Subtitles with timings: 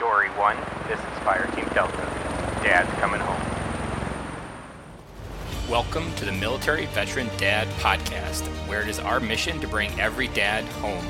[0.00, 0.56] Dory 1,
[0.88, 1.98] this is Fire Team Delta.
[2.62, 3.38] Dad's coming home.
[5.68, 10.28] Welcome to the Military Veteran Dad Podcast, where it is our mission to bring every
[10.28, 11.04] dad home.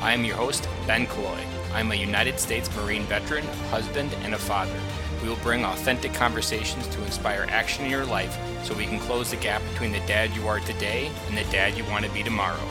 [0.00, 1.44] I am your host, Ben Killoy.
[1.74, 4.78] I'm a United States Marine veteran, husband, and a father.
[5.24, 9.32] We will bring authentic conversations to inspire action in your life so we can close
[9.32, 12.22] the gap between the dad you are today and the dad you want to be
[12.22, 12.68] tomorrow.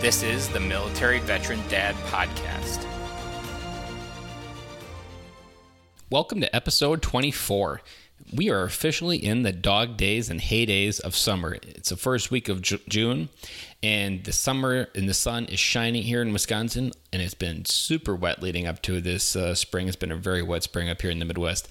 [0.00, 2.86] This is the Military Veteran Dad Podcast.
[6.10, 7.82] Welcome to episode 24.
[8.34, 11.58] We are officially in the dog days and heydays of summer.
[11.62, 13.28] It's the first week of Ju- June,
[13.82, 18.16] and the summer and the sun is shining here in Wisconsin, and it's been super
[18.16, 19.86] wet leading up to this uh, spring.
[19.86, 21.68] It's been a very wet spring up here in the Midwest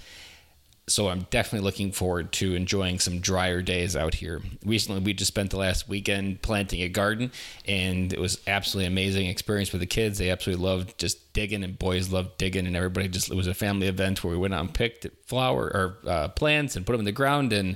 [0.90, 4.42] so I'm definitely looking forward to enjoying some drier days out here.
[4.66, 7.32] Recently, we just spent the last weekend planting a garden,
[7.68, 10.18] and it was absolutely amazing experience with the kids.
[10.18, 13.54] They absolutely loved just digging, and boys loved digging, and everybody just it was a
[13.54, 17.02] family event where we went out and picked flower or uh, plants and put them
[17.02, 17.52] in the ground.
[17.52, 17.76] And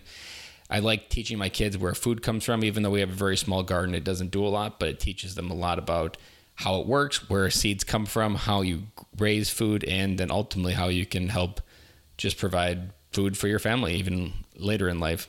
[0.70, 3.36] I like teaching my kids where food comes from, even though we have a very
[3.36, 3.94] small garden.
[3.94, 6.16] It doesn't do a lot, but it teaches them a lot about
[6.56, 8.84] how it works, where seeds come from, how you
[9.18, 11.59] raise food, and then ultimately how you can help
[12.18, 15.28] just provide food for your family even later in life.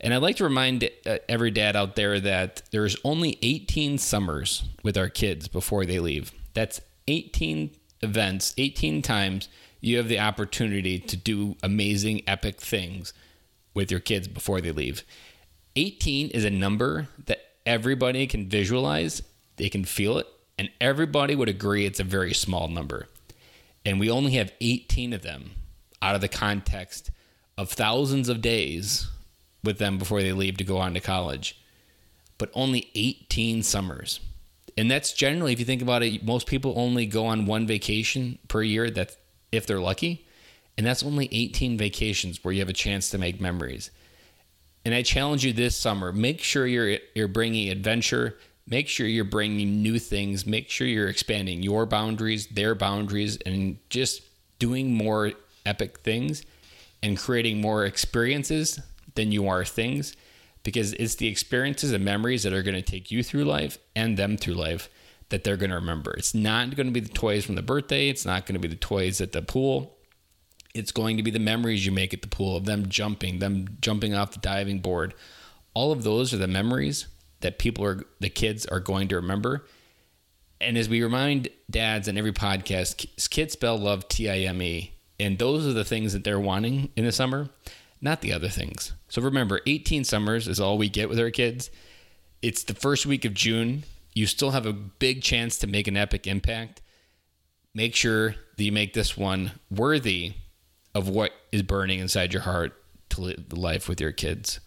[0.00, 4.64] And I'd like to remind uh, every dad out there that there's only 18 summers
[4.82, 6.32] with our kids before they leave.
[6.54, 7.70] That's 18
[8.02, 9.48] events, 18 times
[9.82, 13.12] you have the opportunity to do amazing, epic things
[13.74, 15.02] with your kids before they leave.
[15.76, 19.22] 18 is a number that everybody can visualize,
[19.56, 20.26] they can feel it,
[20.56, 23.08] and everybody would agree it's a very small number.
[23.84, 25.50] And we only have 18 of them
[26.02, 27.10] out of the context
[27.56, 29.08] of thousands of days
[29.62, 31.60] with them before they leave to go on to college,
[32.38, 34.20] but only 18 summers.
[34.76, 38.38] And that's generally, if you think about it, most people only go on one vacation
[38.48, 38.90] per year.
[38.90, 39.16] That
[39.52, 40.26] if they're lucky,
[40.76, 43.90] and that's only 18 vacations where you have a chance to make memories.
[44.84, 48.38] And I challenge you this summer: make sure you're you're bringing adventure.
[48.66, 50.46] Make sure you're bringing new things.
[50.46, 54.22] Make sure you're expanding your boundaries, their boundaries, and just
[54.58, 55.32] doing more
[55.66, 56.44] epic things
[57.02, 58.80] and creating more experiences
[59.14, 60.16] than you are things
[60.62, 64.16] because it's the experiences and memories that are going to take you through life and
[64.16, 64.88] them through life
[65.30, 66.12] that they're going to remember.
[66.12, 68.68] It's not going to be the toys from the birthday, it's not going to be
[68.68, 69.96] the toys at the pool.
[70.74, 73.76] It's going to be the memories you make at the pool of them jumping, them
[73.82, 75.12] jumping off the diving board.
[75.74, 77.08] All of those are the memories
[77.40, 79.66] that people are the kids are going to remember.
[80.62, 84.92] And as we remind dads in every podcast, kids spell love T I M E
[85.22, 87.48] and those are the things that they're wanting in the summer,
[88.00, 88.92] not the other things.
[89.08, 91.70] So remember, 18 summers is all we get with our kids.
[92.42, 93.84] It's the first week of June.
[94.14, 96.82] You still have a big chance to make an epic impact.
[97.74, 100.34] Make sure that you make this one worthy
[100.94, 102.72] of what is burning inside your heart
[103.10, 104.60] to live life with your kids.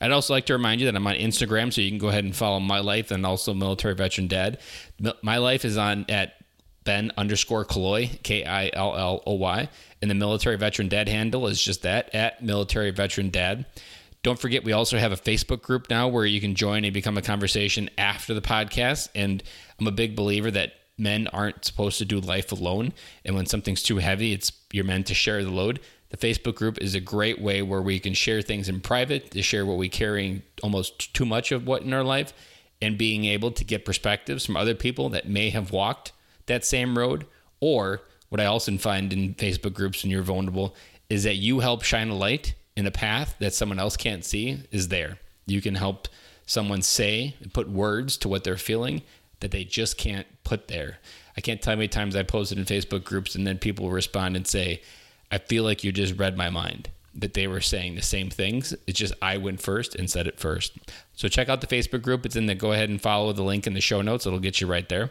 [0.00, 2.24] I'd also like to remind you that I'm on Instagram, so you can go ahead
[2.24, 4.58] and follow my life and also Military Veteran Dad.
[5.22, 6.34] My life is on at
[6.84, 9.68] Ben underscore Killoy, K I L L O Y.
[10.00, 13.66] And the military veteran dad handle is just that at military veteran dad.
[14.22, 17.18] Don't forget, we also have a Facebook group now where you can join and become
[17.18, 19.08] a conversation after the podcast.
[19.14, 19.42] And
[19.80, 22.92] I'm a big believer that men aren't supposed to do life alone.
[23.24, 25.80] And when something's too heavy, it's you're meant to share the load.
[26.10, 29.42] The Facebook group is a great way where we can share things in private, to
[29.42, 32.32] share what we carrying almost too much of what in our life,
[32.80, 36.12] and being able to get perspectives from other people that may have walked
[36.46, 37.26] that same road.
[37.60, 40.74] Or what I also find in Facebook groups when you're vulnerable
[41.08, 44.62] is that you help shine a light in a path that someone else can't see
[44.70, 45.18] is there.
[45.46, 46.08] You can help
[46.46, 49.02] someone say and put words to what they're feeling
[49.40, 50.98] that they just can't put there.
[51.36, 54.36] I can't tell how many times I posted in Facebook groups and then people respond
[54.36, 54.82] and say,
[55.30, 56.88] I feel like you just read my mind.
[57.14, 58.74] That they were saying the same things.
[58.86, 60.78] It's just I went first and said it first.
[61.14, 62.24] So check out the Facebook group.
[62.24, 64.24] It's in the go ahead and follow the link in the show notes.
[64.24, 65.10] It'll get you right there.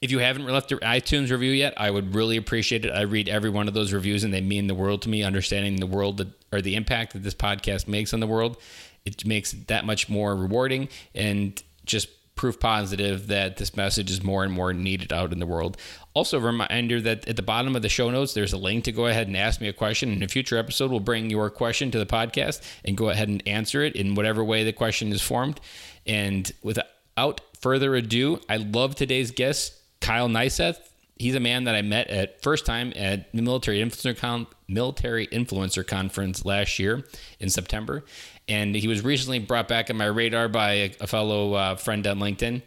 [0.00, 2.90] If you haven't left an iTunes review yet, I would really appreciate it.
[2.90, 5.76] I read every one of those reviews and they mean the world to me, understanding
[5.76, 8.56] the world that, or the impact that this podcast makes on the world.
[9.04, 14.22] It makes it that much more rewarding and just proof positive that this message is
[14.22, 15.76] more and more needed out in the world.
[16.14, 18.92] Also, a reminder that at the bottom of the show notes, there's a link to
[18.92, 20.10] go ahead and ask me a question.
[20.10, 23.42] In a future episode, we'll bring your question to the podcast and go ahead and
[23.46, 25.60] answer it in whatever way the question is formed.
[26.06, 29.72] And without further ado, I love today's guest,
[30.02, 30.76] Kyle Nyseth.
[31.16, 35.26] He's a man that I met at first time at the military influencer con- military
[35.28, 37.04] influencer conference last year
[37.40, 38.04] in September,
[38.48, 42.06] and he was recently brought back on my radar by a, a fellow uh, friend
[42.06, 42.60] on LinkedIn.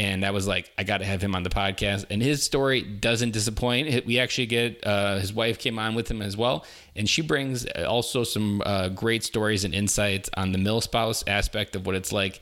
[0.00, 2.06] and I was like, I got to have him on the podcast.
[2.10, 4.04] And his story doesn't disappoint.
[4.04, 6.66] We actually get uh, his wife came on with him as well,
[6.96, 11.76] and she brings also some uh, great stories and insights on the mil spouse aspect
[11.76, 12.40] of what it's like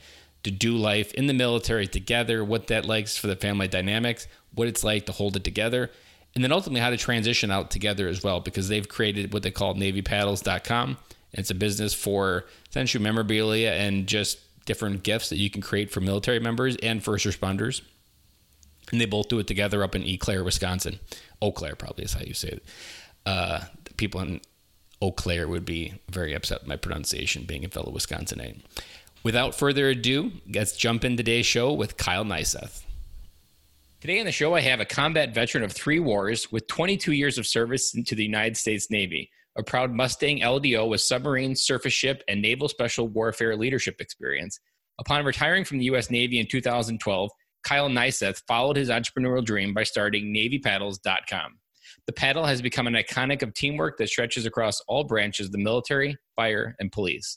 [0.48, 4.66] to do life in the military together, what that likes for the family dynamics, what
[4.66, 5.90] it's like to hold it together,
[6.34, 9.50] and then ultimately how to transition out together as well, because they've created what they
[9.50, 10.96] call NavyPaddles.com.
[11.32, 16.00] It's a business for essentially memorabilia and just different gifts that you can create for
[16.00, 17.82] military members and first responders.
[18.90, 20.98] And they both do it together up in Eau Claire, Wisconsin.
[21.42, 22.64] Eau Claire probably is how you say it.
[23.26, 23.60] Uh,
[23.98, 24.40] people in
[25.02, 28.60] Eau Claire would be very upset with my pronunciation, being a fellow Wisconsinite.
[29.28, 32.82] Without further ado, let's jump in today's show with Kyle Nyseth.
[34.00, 37.36] Today on the show, I have a combat veteran of three wars with 22 years
[37.36, 39.28] of service to the United States Navy
[39.58, 44.60] a proud Mustang LDO with submarine, surface ship, and naval special warfare leadership experience.
[44.98, 46.10] Upon retiring from the U.S.
[46.10, 47.30] Navy in 2012,
[47.64, 51.58] Kyle Nyseth followed his entrepreneurial dream by starting NavyPaddles.com.
[52.06, 55.58] The paddle has become an iconic of teamwork that stretches across all branches of the
[55.58, 57.36] military, fire, and police.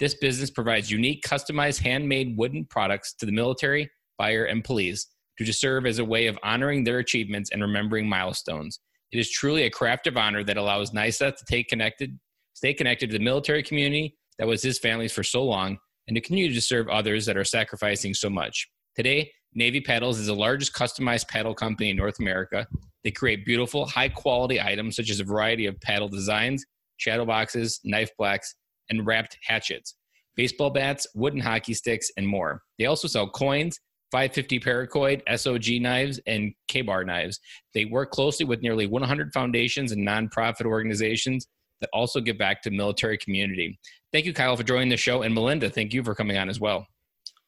[0.00, 5.06] This business provides unique, customized, handmade wooden products to the military, fire, and police
[5.38, 8.80] to serve as a way of honoring their achievements and remembering milestones.
[9.12, 12.18] It is truly a craft of honor that allows Nyseth to take connected,
[12.54, 16.20] stay connected to the military community that was his family's for so long, and to
[16.20, 18.68] continue to serve others that are sacrificing so much.
[18.96, 22.66] Today, Navy Paddles is the largest customized paddle company in North America.
[23.04, 26.64] They create beautiful, high quality items such as a variety of paddle designs,
[26.98, 28.54] shadow boxes, knife blacks,
[28.90, 29.94] and wrapped hatchets,
[30.36, 32.62] baseball bats, wooden hockey sticks, and more.
[32.78, 33.78] They also sell coins,
[34.10, 37.38] 550 paracord, SOG knives, and KA-BAR knives.
[37.74, 41.46] They work closely with nearly 100 foundations and nonprofit organizations
[41.80, 43.78] that also give back to military community.
[44.12, 46.60] Thank you, Kyle, for joining the show, and Melinda, thank you for coming on as
[46.60, 46.86] well.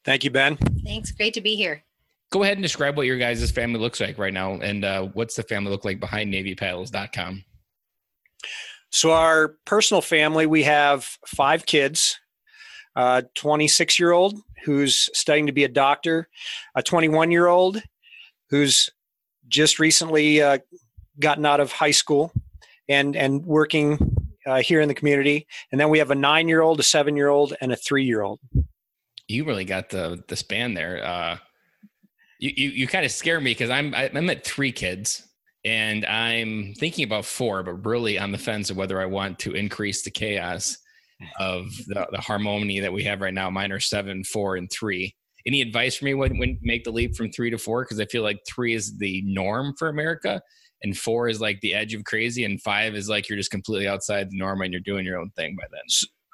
[0.04, 0.56] Thank you, Ben.
[0.84, 1.12] Thanks.
[1.12, 1.84] Great to be here.
[2.30, 5.36] Go ahead and describe what your guys' family looks like right now, and uh, what's
[5.36, 7.44] the family look like behind NavyPaddles.com.
[8.92, 12.18] So, our personal family, we have five kids.
[12.94, 16.28] A 26 year old who's studying to be a doctor,
[16.74, 17.82] a 21 year old
[18.50, 18.90] who's
[19.48, 20.58] just recently uh,
[21.18, 22.32] gotten out of high school
[22.88, 24.14] and and working
[24.46, 27.16] uh, here in the community, and then we have a nine year old, a seven
[27.16, 28.40] year old, and a three year old.
[29.28, 31.04] You really got the the span there.
[31.04, 31.38] Uh,
[32.38, 35.26] you you, you kind of scare me because I'm I'm at three kids.
[35.64, 39.52] And I'm thinking about four, but really on the fence of whether I want to
[39.52, 40.76] increase the chaos
[41.38, 43.48] of the, the harmony that we have right now.
[43.48, 45.14] Mine are seven, four, and three.
[45.46, 47.84] Any advice for me when, when make the leap from three to four?
[47.84, 50.40] Because I feel like three is the norm for America,
[50.82, 53.88] and four is like the edge of crazy, and five is like you're just completely
[53.88, 55.82] outside the norm and you're doing your own thing by then.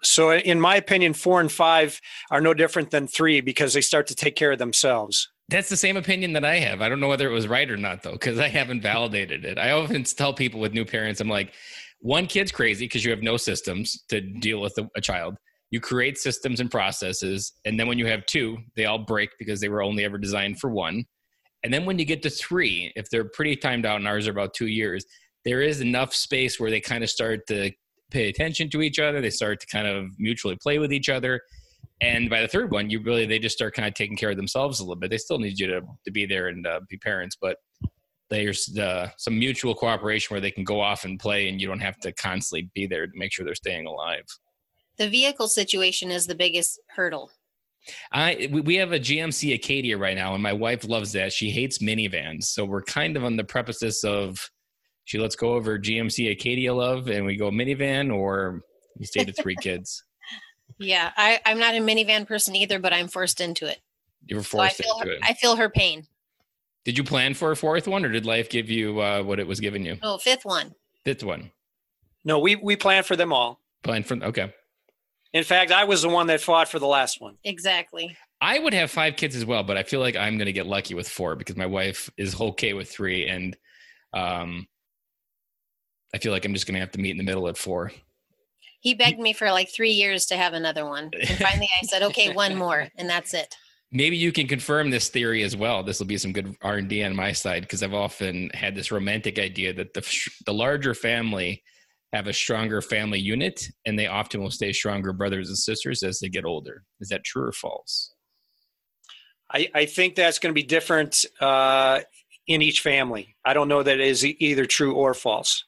[0.03, 2.01] So, in my opinion, four and five
[2.31, 5.29] are no different than three because they start to take care of themselves.
[5.49, 6.83] That's the same opinion that I have.
[6.83, 9.59] I don't know whether it was right or not, though, because I haven't validated it.
[9.59, 11.55] I often tell people with new parents, I'm like,
[12.01, 15.37] one kid's crazy because you have no systems to deal with a, a child.
[15.71, 19.61] You create systems and processes, and then when you have two, they all break because
[19.61, 21.05] they were only ever designed for one.
[21.65, 24.31] And then when you get to three, if they're pretty timed out, and ours are
[24.31, 25.05] about two years,
[25.45, 27.73] there is enough space where they kind of start to
[28.11, 29.21] pay attention to each other.
[29.21, 31.41] They start to kind of mutually play with each other.
[32.01, 34.37] And by the third one, you really they just start kind of taking care of
[34.37, 35.11] themselves a little bit.
[35.11, 37.57] They still need you to to be there and uh, be parents, but
[38.31, 41.81] there's uh, some mutual cooperation where they can go off and play and you don't
[41.81, 44.25] have to constantly be there to make sure they're staying alive
[44.99, 47.31] the vehicle situation is the biggest hurdle
[48.13, 51.33] I we have a GMC Acadia right now, and my wife loves that.
[51.33, 54.51] She hates minivans, so we're kind of on the premises of
[55.09, 58.61] she let's go over GMC Acadia love, and we go minivan, or
[58.99, 60.05] we stay to three kids.
[60.77, 63.79] Yeah, I, I'm not a minivan person either, but I'm forced into it.
[64.27, 65.21] You were forced so I feel into her, it.
[65.23, 66.07] I feel her pain.
[66.85, 69.47] Did you plan for a fourth one, or did life give you uh, what it
[69.47, 69.97] was giving you?
[70.03, 70.75] Oh, fifth one.
[71.07, 71.53] Fifth one.
[72.27, 73.63] No, we we planned for them all.
[73.83, 74.53] Plan for okay.
[75.33, 77.39] In fact, I was the one that fought for the last one.
[77.45, 78.15] Exactly.
[78.43, 80.67] I would have five kids as well, but I feel like I'm going to get
[80.67, 83.57] lucky with four because my wife is okay with three, and
[84.13, 84.67] um,
[86.15, 87.93] I feel like I'm just going to have to meet in the middle at four.
[88.81, 92.03] He begged me for like three years to have another one, and finally I said,
[92.05, 93.55] "Okay, one more, and that's it."
[93.91, 95.83] Maybe you can confirm this theory as well.
[95.83, 98.75] This will be some good R and D on my side because I've often had
[98.75, 100.07] this romantic idea that the
[100.47, 101.63] the larger family
[102.13, 106.21] have a stronger family unit, and they often will stay stronger brothers and sisters as
[106.21, 106.85] they get older.
[107.01, 108.15] Is that true or false?
[109.51, 112.01] I, I think that's going to be different uh,
[112.47, 113.37] in each family.
[113.45, 115.65] I don't know that it is either true or false.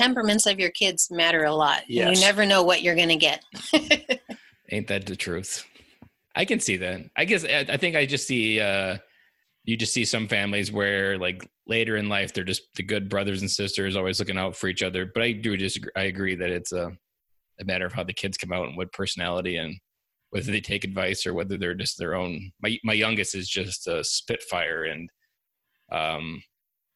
[0.00, 1.82] Temperaments of your kids matter a lot.
[1.88, 2.16] Yes.
[2.16, 3.44] You never know what you're going to get.
[4.70, 5.66] Ain't that the truth?
[6.34, 7.02] I can see that.
[7.16, 8.98] I guess I think I just see uh,
[9.64, 13.40] you just see some families where like later in life they're just the good brothers
[13.40, 16.50] and sisters always looking out for each other but i do disagree i agree that
[16.50, 16.90] it's a,
[17.60, 19.76] a matter of how the kids come out and what personality and
[20.30, 23.86] whether they take advice or whether they're just their own my my youngest is just
[23.86, 25.08] a spitfire and
[25.92, 26.42] um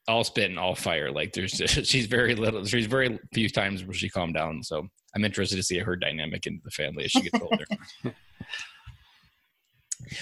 [0.08, 3.84] all spit and all fire like there's just, she's very little she's very few times
[3.84, 7.10] where she calmed down so i'm interested to see her dynamic into the family as
[7.10, 7.64] she gets older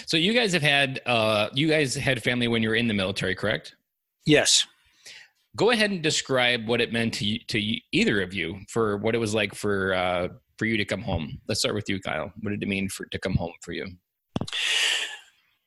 [0.06, 2.94] so you guys have had uh you guys had family when you were in the
[2.94, 3.74] military correct
[4.24, 4.64] Yes.
[5.56, 8.96] go ahead and describe what it meant to you, to you, either of you for
[8.98, 11.40] what it was like for uh, for you to come home.
[11.48, 12.30] Let's start with you, Kyle.
[12.40, 13.86] What did it mean for to come home for you?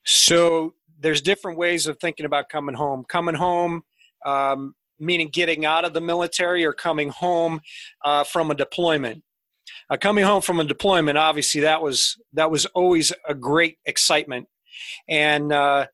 [0.05, 3.03] So there's different ways of thinking about coming home.
[3.09, 3.83] Coming home,
[4.25, 7.61] um, meaning getting out of the military, or coming home
[8.03, 9.23] uh, from a deployment.
[9.89, 14.47] Uh, coming home from a deployment, obviously, that was that was always a great excitement
[15.07, 15.85] and uh,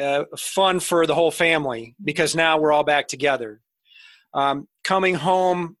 [0.00, 3.60] uh, fun for the whole family because now we're all back together.
[4.32, 5.76] Um, coming home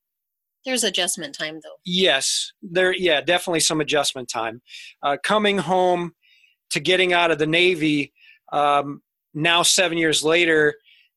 [0.64, 1.76] There's adjustment time though.
[1.84, 2.94] Yes, there.
[2.94, 4.62] Yeah, definitely some adjustment time.
[5.02, 6.12] Uh, coming home
[6.70, 8.12] to getting out of the Navy
[8.52, 10.74] um, now, seven years later.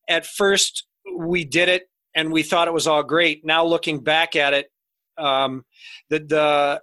[0.08, 0.86] At first,
[1.18, 3.46] we did it and we thought it was all great.
[3.46, 4.68] Now, looking back at it,
[5.18, 5.64] um,
[6.10, 6.82] the the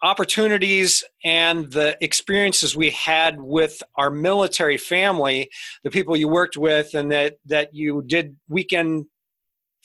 [0.00, 5.50] opportunities and the experiences we had with our military family,
[5.82, 9.06] the people you worked with, and that that you did weekend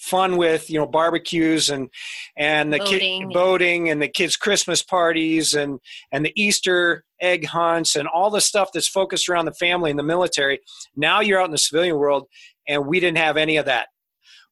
[0.03, 1.89] fun with you know barbecues and
[2.35, 3.21] and the Boating.
[3.21, 5.79] kid boating and the kids christmas parties and
[6.11, 9.97] and the easter egg hunts and all the stuff that's focused around the family and
[9.97, 10.59] the military.
[10.95, 12.27] Now you're out in the civilian world
[12.67, 13.87] and we didn't have any of that.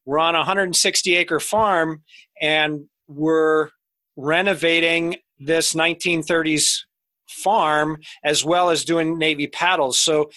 [0.05, 2.03] We're on a 160 acre farm
[2.41, 3.70] and we're
[4.15, 6.79] renovating this 1930s
[7.27, 10.00] farm as well as doing navy paddles.
[10.00, 10.31] So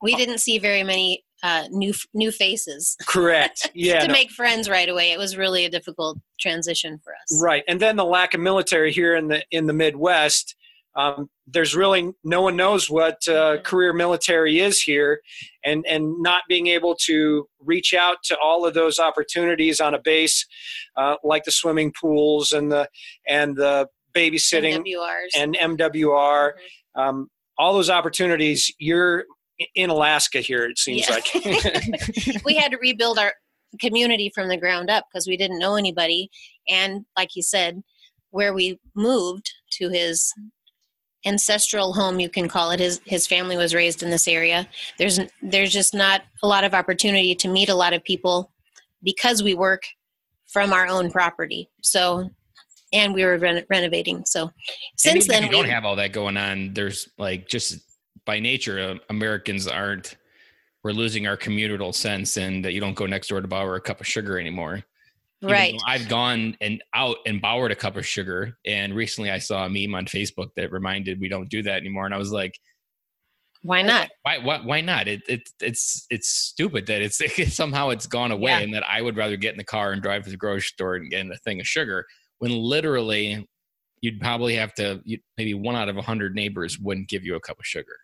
[0.00, 4.12] We didn't see very many uh, new new faces correct yeah to no.
[4.12, 5.12] make friends right away.
[5.12, 7.40] It was really a difficult transition for us.
[7.42, 10.54] Right, and then the lack of military here in the in the Midwest.
[10.96, 15.20] Um, there's really no one knows what uh, career military is here,
[15.64, 20.00] and and not being able to reach out to all of those opportunities on a
[20.00, 20.44] base,
[20.96, 22.88] uh, like the swimming pools and the
[23.28, 25.28] and the babysitting MWRs.
[25.36, 26.52] and MWR,
[26.96, 27.00] Mhm.
[27.00, 27.28] um,
[27.58, 28.72] all those opportunities.
[28.78, 29.24] You're
[29.74, 30.64] in Alaska here.
[30.64, 31.14] It seems Yeah.
[31.16, 32.44] like.
[32.44, 33.32] we had to rebuild our
[33.80, 36.30] community from the ground up because we didn't know anybody.
[36.68, 37.82] And like you said,
[38.30, 40.32] where we moved to his
[41.26, 42.80] ancestral home, you can call it.
[42.80, 44.68] His his family was raised in this area.
[44.98, 48.52] There's there's just not a lot of opportunity to meet a lot of people
[49.02, 49.82] because we work
[50.52, 51.68] from our own property.
[51.82, 52.30] So,
[52.92, 54.24] and we were reno- renovating.
[54.24, 54.50] So,
[54.96, 56.72] since even then you don't we have all that going on.
[56.74, 57.78] There's like just
[58.28, 60.16] by nature, uh, Americans aren't.
[60.84, 63.80] We're losing our communal sense, and that you don't go next door to borrow a
[63.80, 64.84] cup of sugar anymore.
[65.42, 65.74] Even right.
[65.86, 69.70] I've gone and out and borrowed a cup of sugar, and recently I saw a
[69.70, 72.60] meme on Facebook that reminded we don't do that anymore, and I was like,
[73.62, 74.10] Why not?
[74.22, 75.08] why why why not?
[75.08, 77.20] It, it it's it's stupid that it's
[77.56, 78.58] somehow it's gone away, Yeah.
[78.60, 80.96] and that I would rather get in the car and drive to the grocery store
[80.96, 82.04] and get a thing of sugar
[82.40, 83.48] when literally
[84.02, 87.34] you'd probably have to you, maybe one out of a hundred neighbors wouldn't give you
[87.34, 87.96] a cup of sugar.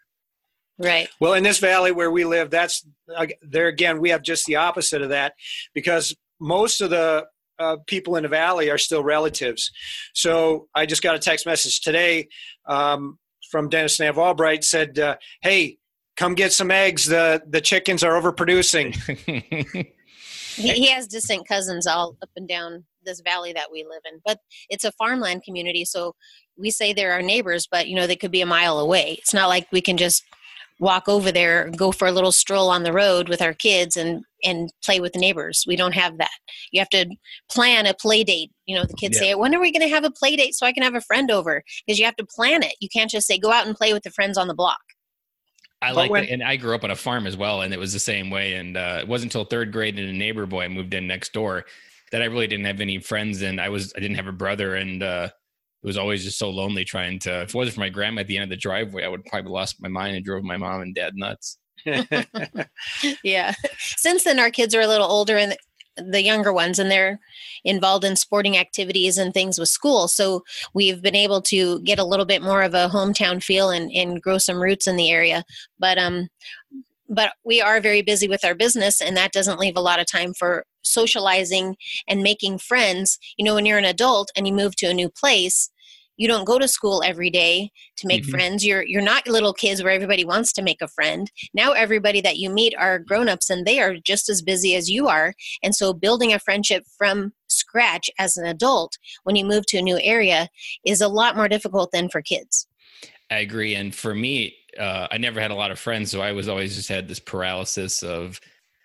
[0.78, 1.08] Right.
[1.20, 4.00] Well, in this valley where we live, that's uh, there again.
[4.00, 5.34] We have just the opposite of that
[5.72, 7.26] because most of the
[7.58, 9.70] uh, people in the valley are still relatives.
[10.14, 12.28] So I just got a text message today
[12.66, 13.18] um,
[13.50, 15.78] from Dennis Nav Albright said, uh, "Hey,
[16.16, 17.06] come get some eggs.
[17.06, 19.90] The the chickens are overproducing."
[20.56, 24.20] He, he has distant cousins all up and down this valley that we live in,
[24.24, 24.38] but
[24.68, 25.84] it's a farmland community.
[25.84, 26.14] So
[26.56, 29.16] we say they're our neighbors, but you know they could be a mile away.
[29.18, 30.22] It's not like we can just
[30.80, 34.24] walk over there, go for a little stroll on the road with our kids, and
[34.42, 35.64] and play with the neighbors.
[35.66, 36.30] We don't have that.
[36.70, 37.06] You have to
[37.50, 38.50] plan a play date.
[38.66, 40.66] You know, the kids say, "When are we going to have a play date so
[40.66, 42.74] I can have a friend over?" Because you have to plan it.
[42.80, 44.80] You can't just say, "Go out and play with the friends on the block."
[45.82, 47.74] I But like when- that, and I grew up on a farm as well, and
[47.74, 48.54] it was the same way.
[48.54, 51.66] And uh, it wasn't until third grade and a neighbor boy moved in next door
[52.10, 54.76] that I really didn't have any friends, and I was I didn't have a brother,
[54.76, 55.28] and uh,
[55.84, 57.42] it was always just so lonely trying to.
[57.42, 59.52] If it wasn't for my grandma at the end of the driveway, I would probably
[59.52, 61.58] lost my mind and drove my mom and dad nuts.
[63.22, 63.52] yeah.
[63.78, 65.58] Since then, our kids are a little older and
[65.98, 67.20] the younger ones, and they're
[67.64, 70.08] involved in sporting activities and things with school.
[70.08, 73.92] So we've been able to get a little bit more of a hometown feel and,
[73.92, 75.44] and grow some roots in the area.
[75.78, 76.28] But um,
[77.10, 80.06] but we are very busy with our business, and that doesn't leave a lot of
[80.06, 81.76] time for socializing
[82.08, 83.18] and making friends.
[83.36, 85.70] You know, when you're an adult and you move to a new place,
[86.16, 88.30] you don't go to school every day to make Mhm.
[88.30, 92.20] friends you're you're not little kids where everybody wants to make a friend now everybody
[92.20, 95.74] that you meet are grown-ups and they are just as busy as you are and
[95.74, 99.98] so building a friendship from scratch as an adult when you move to a new
[100.02, 100.48] area
[100.84, 102.66] is a lot more difficult than for kids
[103.30, 103.74] I agree.
[103.74, 106.76] And for me, uh, I never had a lot of friends, so I was always
[106.76, 108.38] just had this paralysis of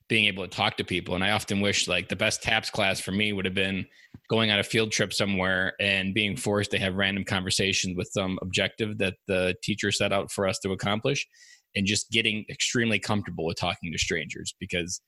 [0.07, 1.13] being able to talk to people.
[1.13, 3.85] And I often wish like the best TAPS class for me would have been
[4.29, 8.37] going on a field trip somewhere and being forced to have random conversations with some
[8.41, 11.27] objective that the teacher set out for us to accomplish,
[11.75, 15.01] and just getting extremely comfortable with talking to strangers because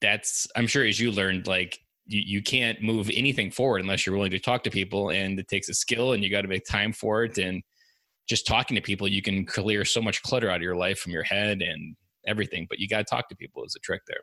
[0.00, 1.78] that's I'm sure as you learned like.
[2.06, 5.46] You, you can't move anything forward unless you're willing to talk to people and it
[5.46, 7.62] takes a skill and you got to make time for it and
[8.30, 11.12] just talking to people, you can clear so much clutter out of your life from
[11.12, 12.66] your head and everything.
[12.68, 14.22] But you got to talk to people is a trick there.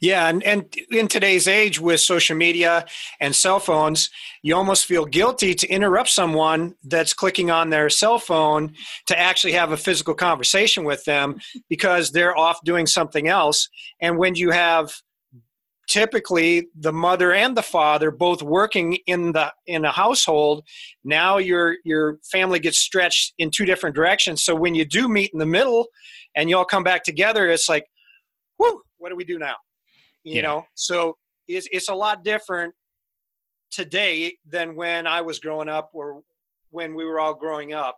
[0.00, 2.86] Yeah, and, and in today's age with social media
[3.20, 4.08] and cell phones,
[4.42, 8.72] you almost feel guilty to interrupt someone that's clicking on their cell phone
[9.06, 11.36] to actually have a physical conversation with them
[11.68, 13.68] because they're off doing something else.
[14.00, 14.94] And when you have
[15.88, 20.64] typically the mother and the father both working in the in a household
[21.04, 25.30] now your your family gets stretched in two different directions so when you do meet
[25.32, 25.86] in the middle
[26.34, 27.86] and you all come back together it's like
[28.58, 29.54] whoo what do we do now
[30.26, 30.42] you Yeah.
[30.42, 31.16] know so
[31.48, 32.74] it's, it's a lot different
[33.70, 36.22] today than when i was growing up or
[36.70, 37.96] when we were all growing up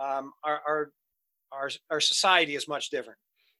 [0.00, 0.90] um, our, our
[1.52, 3.18] our our society is much different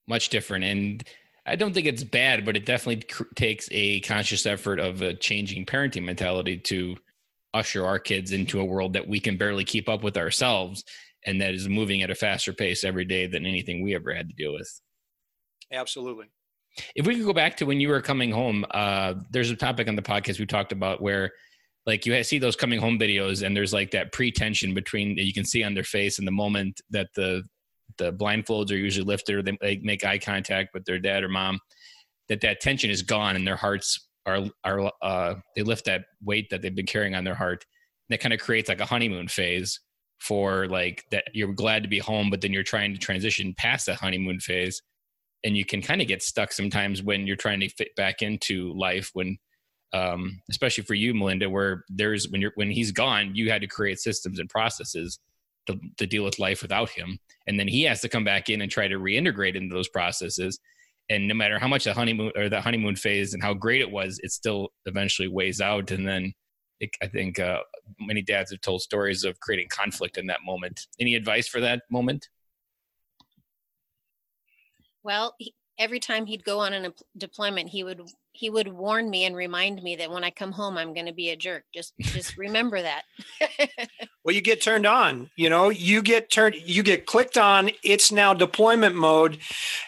[0.08, 0.64] Much different.
[0.64, 1.04] And
[1.46, 5.14] I don't think it's bad, but it definitely cr- takes a conscious effort of a
[5.14, 6.96] changing parenting mentality to
[7.54, 10.82] usher our kids into a world that we can barely keep up with ourselves
[11.26, 14.28] and that is moving at a faster pace every day than anything we ever had
[14.28, 14.70] to deal with.
[15.72, 16.26] absolutely
[16.94, 19.88] if we could go back to when you were coming home, uh, there's a topic
[19.88, 21.32] on the podcast we talked about where
[21.86, 25.44] like you see those coming home videos and there's like that pre-tension between you can
[25.44, 27.42] see on their face in the moment that the
[27.98, 31.28] the blindfolds are usually lifted or they, they make eye contact with their dad or
[31.28, 31.58] mom
[32.28, 36.48] that that tension is gone and their hearts are are uh, they lift that weight
[36.50, 37.64] that they've been carrying on their heart.
[38.08, 39.80] And that kind of creates like a honeymoon phase
[40.20, 43.86] for like that you're glad to be home but then you're trying to transition past
[43.86, 44.82] that honeymoon phase
[45.44, 48.72] and you can kind of get stuck sometimes when you're trying to fit back into
[48.74, 49.38] life when
[49.92, 53.66] um, especially for you melinda where there's when you're when he's gone you had to
[53.66, 55.18] create systems and processes
[55.66, 57.18] to, to deal with life without him.
[57.46, 60.58] And then he has to come back in and try to reintegrate into those processes.
[61.08, 63.90] And no matter how much the honeymoon or the honeymoon phase and how great it
[63.90, 65.90] was it still eventually weighs out.
[65.90, 66.32] And then
[66.78, 67.60] it, i think uh,
[67.98, 70.86] many dads have told stories of creating conflict in that moment.
[70.98, 72.28] Any advice for that moment
[75.02, 79.24] Well, he, every time he'd go on a deployment, he would he would warn me
[79.24, 81.64] and remind me that when I come home, I'm going to be a jerk.
[81.74, 83.02] Just just remember that.
[84.24, 88.12] well you get turned on you know you get turned you get clicked on it's
[88.12, 89.38] now deployment mode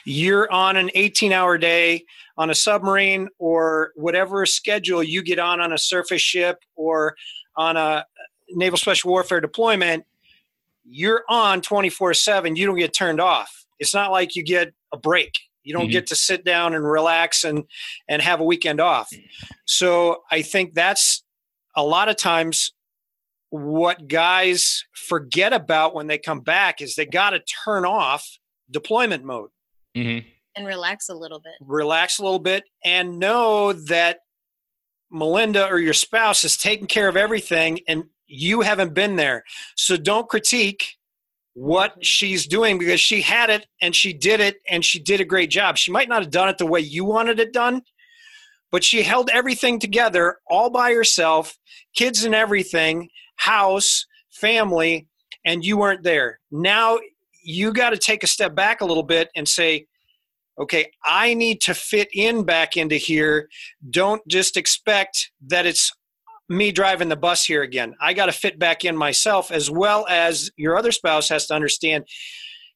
[0.05, 2.05] you're on an 18 hour day
[2.37, 7.15] on a submarine or whatever schedule you get on on a surface ship or
[7.57, 8.05] on a
[8.51, 10.05] naval special warfare deployment
[10.85, 14.97] you're on 24 7 you don't get turned off it's not like you get a
[14.97, 15.33] break
[15.65, 15.93] you don't Mhm.
[15.93, 17.65] get to sit down and relax and
[18.09, 19.11] and have a weekend off
[19.67, 21.23] so i think that's
[21.77, 22.73] a lot of times
[23.51, 28.39] what guys forget about when they come back is they got to turn off
[28.71, 29.51] deployment mode
[29.97, 30.27] mm-hmm.
[30.57, 31.53] and relax a little bit.
[31.61, 34.21] relax a little bit and know that
[35.11, 39.45] melinda or your spouse is taking care of everything and you haven't been there
[39.77, 40.97] so don't critique
[41.55, 45.25] what she's doing because she had it and she did it and she did a
[45.25, 45.77] great job.
[45.77, 47.83] She might not have done it the way you wanted it done
[48.73, 51.57] but she held everything together all by herself
[51.95, 55.07] kids and everything house family
[55.45, 56.41] and you weren't there.
[56.51, 56.99] Now
[57.45, 59.87] you got to take a step back a little bit and say
[60.59, 63.49] okay i need to fit in back into here.
[63.91, 65.93] Don't just expect that it's
[66.53, 67.95] me driving the bus here again.
[68.01, 71.55] I got to fit back in myself as well as your other spouse has to
[71.55, 72.05] understand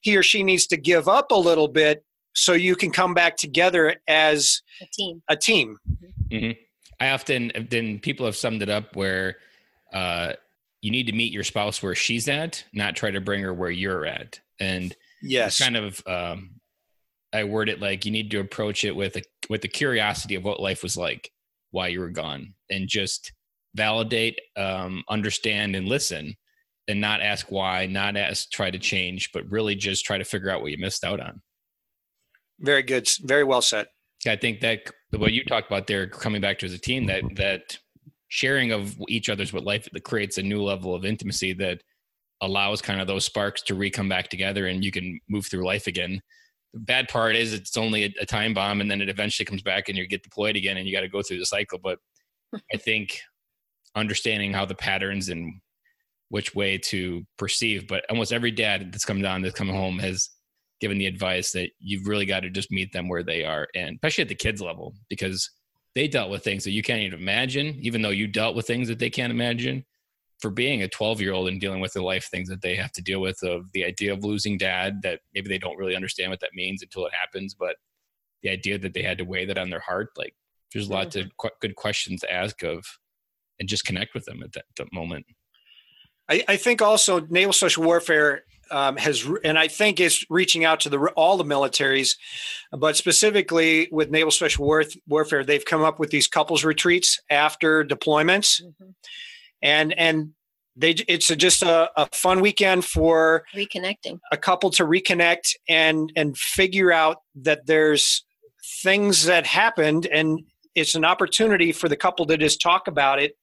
[0.01, 3.37] he or she needs to give up a little bit so you can come back
[3.37, 5.23] together as A team.
[5.29, 5.79] a team.
[7.01, 9.37] I often then people have summed it up where
[9.93, 10.35] uh,
[10.81, 13.71] you need to meet your spouse where she's at, not try to bring her where
[13.71, 14.41] you're at.
[14.61, 15.59] And yes.
[15.59, 16.61] kind of um,
[17.33, 20.45] I word it like you need to approach it with a with the curiosity of
[20.45, 21.31] what life was like
[21.71, 23.33] while you were gone, and just
[23.77, 26.35] validate, um, understand, and listen,
[26.89, 30.51] and not ask why, not ask try to change, but really just try to figure
[30.51, 31.43] out what you missed out on.
[32.61, 33.09] very good.
[33.23, 33.87] Very well said.
[34.27, 37.23] I think that what you talked about there, coming back to as a team, that
[37.37, 37.79] that
[38.29, 41.81] sharing of each other's what life that creates a new level of intimacy that
[42.41, 45.87] allows kind of those sparks to re-come back together and you can move through life
[45.87, 46.21] again.
[46.75, 49.63] The bad part is it's only a, a time bomb and then it eventually comes
[49.63, 51.99] back and you get deployed again and you got to go through the cycle but
[52.75, 53.21] i think
[53.97, 55.61] understanding how the patterns and
[56.29, 60.31] which way to perceive but almost every dad that's come down that's come home has
[60.81, 63.97] given the advice that you've really got to just meet them where they are and
[63.97, 65.51] especially at the kids level because
[65.97, 68.87] they dealt with things that you can't even imagine even though you dealt with things
[68.87, 69.85] that they can't imagine.
[70.43, 72.93] For being a 12 year old and dealing with the life things that they have
[72.93, 76.31] to deal with of the idea of losing dad that maybe they don't really understand
[76.31, 77.77] what that means until it happens but
[78.43, 80.35] the idea that they had to weigh that on their heart like
[80.75, 81.29] there's lots mm-hmm.
[81.29, 82.85] of qu- good questions to ask of
[83.59, 85.27] and just connect with them at that, that moment.
[86.29, 90.81] I, I, think also naval special warfare um, has, and I think is reaching out
[90.81, 92.17] to the all the militaries,
[92.73, 98.61] but specifically with naval special warfare, they've come up with these couples retreats after deployments,
[98.61, 98.91] mm-hmm.
[99.63, 100.31] and and
[100.75, 104.19] they it's a, just a, a, fun weekend for reconnecting.
[104.33, 108.25] a couple to reconnect and and figure out that there's
[108.83, 110.41] things that happened and
[110.77, 113.37] it's an opportunity for the couple to just talk about it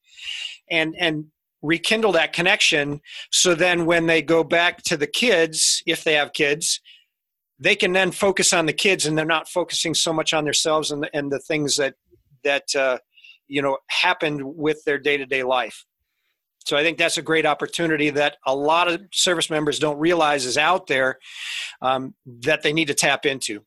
[0.70, 1.26] and and
[1.60, 3.00] rekindle that connection.
[3.32, 6.80] So then when they go back to the kids if they have kids
[7.58, 10.90] they can then focus on the kids and they're not focusing so much on themselves
[10.90, 11.94] and the, and the things that
[12.42, 12.98] that uh,
[13.46, 15.84] you know happened with their day-to-day life.
[16.66, 20.46] So i think that's a great opportunity that a lot of service members don't realize
[20.46, 21.18] is out there
[21.82, 23.64] um, that they need to tap into.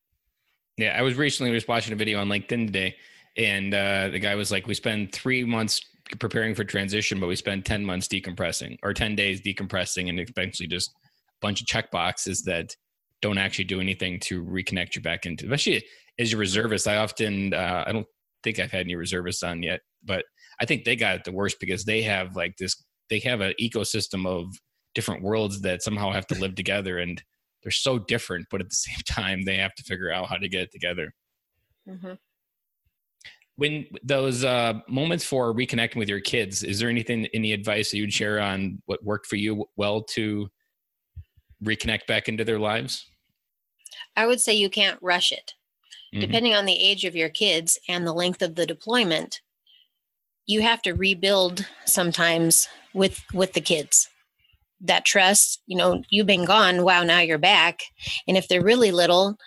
[0.77, 2.95] Yeah i was recently just watching a video on linkedin today
[3.38, 5.82] and uh, the guy was like we spend three months
[6.19, 10.67] preparing for transition, but we spend 10 months decompressing or 10 days decompressing and eventually
[10.67, 10.93] just a
[11.41, 12.76] bunch of check boxes that
[13.21, 15.84] don't actually do anything to reconnect you back into, especially
[16.19, 16.88] as a reservist.
[16.88, 18.08] I often, uh, I don't
[18.43, 20.23] think I've had any reservists on yet, but
[20.60, 23.54] I think they got it the worst because they have like this, they have an
[23.62, 24.47] ecosystem of
[24.95, 27.21] different worlds that somehow have to live together and
[27.63, 30.47] they're so different, but at the same time, they have to figure out how to
[30.47, 31.12] get it together.
[31.88, 32.13] Mm-hmm
[33.58, 37.98] when those uh, moments for reconnecting with your kids is there anything any advice that
[37.98, 40.50] you'd share on what worked for you well to
[41.63, 43.06] reconnect back into their lives?
[44.15, 45.54] I would say you can't rush it.
[46.13, 46.22] Mm-hmm.
[46.22, 49.41] depending on the age of your kids and the length of the deployment
[50.46, 54.08] you have to rebuild sometimes with with the kids.
[54.80, 57.82] That trust you know you've been gone wow now you're back.
[58.26, 59.38] And if they're really little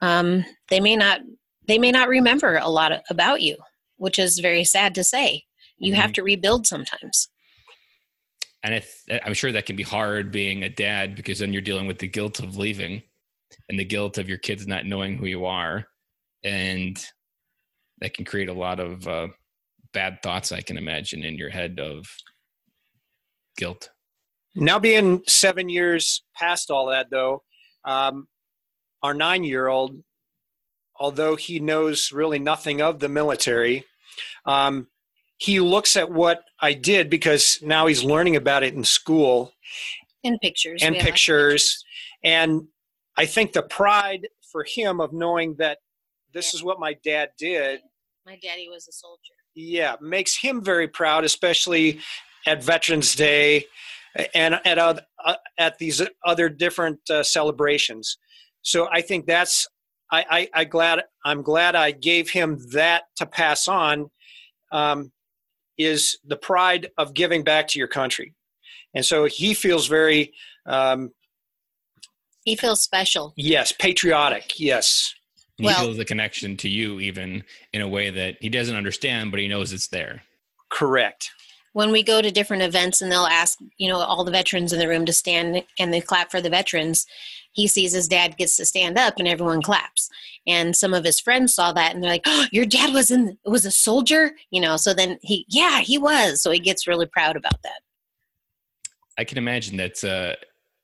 [0.00, 1.22] um, they may not
[1.68, 3.56] they may not remember a lot about you,
[3.96, 5.44] which is very sad to say.
[5.76, 6.00] You mm-hmm.
[6.00, 7.28] have to rebuild sometimes.
[8.64, 11.86] And if, I'm sure that can be hard being a dad because then you're dealing
[11.86, 13.02] with the guilt of leaving
[13.68, 15.84] and the guilt of your kids not knowing who you are.
[16.42, 16.98] And
[18.00, 19.28] that can create a lot of uh,
[19.92, 22.06] bad thoughts, I can imagine, in your head of
[23.56, 23.90] guilt.
[24.54, 27.42] Now, being seven years past all that, though,
[27.84, 28.26] um,
[29.02, 30.02] our nine year old
[30.98, 33.84] although he knows really nothing of the military,
[34.44, 34.88] um,
[35.36, 39.52] he looks at what I did because now he's learning about it in school.
[40.24, 40.82] In pictures.
[40.82, 41.10] And pictures.
[41.10, 41.84] pictures.
[42.24, 42.68] And
[43.16, 45.78] I think the pride for him of knowing that
[46.34, 47.80] this is what my dad did.
[48.26, 49.34] My daddy was a soldier.
[49.54, 52.00] Yeah, makes him very proud, especially
[52.46, 53.66] at Veterans Day
[54.34, 58.18] and at uh, at these other different uh, celebrations.
[58.62, 59.66] So I think that's
[60.10, 64.10] I, I, I glad I'm glad I gave him that to pass on.
[64.70, 65.12] Um,
[65.78, 68.34] is the pride of giving back to your country,
[68.94, 70.32] and so he feels very.
[70.66, 71.10] Um,
[72.44, 73.32] he feels special.
[73.36, 74.58] Yes, patriotic.
[74.58, 75.14] Yes.
[75.56, 77.42] He well, feels the connection to you, even
[77.72, 80.22] in a way that he doesn't understand, but he knows it's there.
[80.70, 81.30] Correct
[81.78, 84.80] when we go to different events and they'll ask you know all the veterans in
[84.80, 87.06] the room to stand and they clap for the veterans
[87.58, 90.08] he sees his dad gets to stand up and everyone claps.
[90.46, 93.36] And some of his friends saw that and they're like oh your dad was in
[93.44, 94.30] was a soldier?
[94.50, 96.40] You know so then he yeah he was.
[96.40, 97.80] So he gets really proud about that.
[99.18, 100.36] I can imagine that uh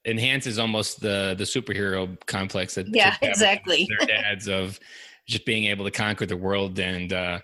[0.05, 3.89] enhances almost the the superhero complex that yeah exactly.
[3.89, 4.81] their dads of
[5.29, 6.81] just being able to conquer the world.
[6.81, 7.39] And uh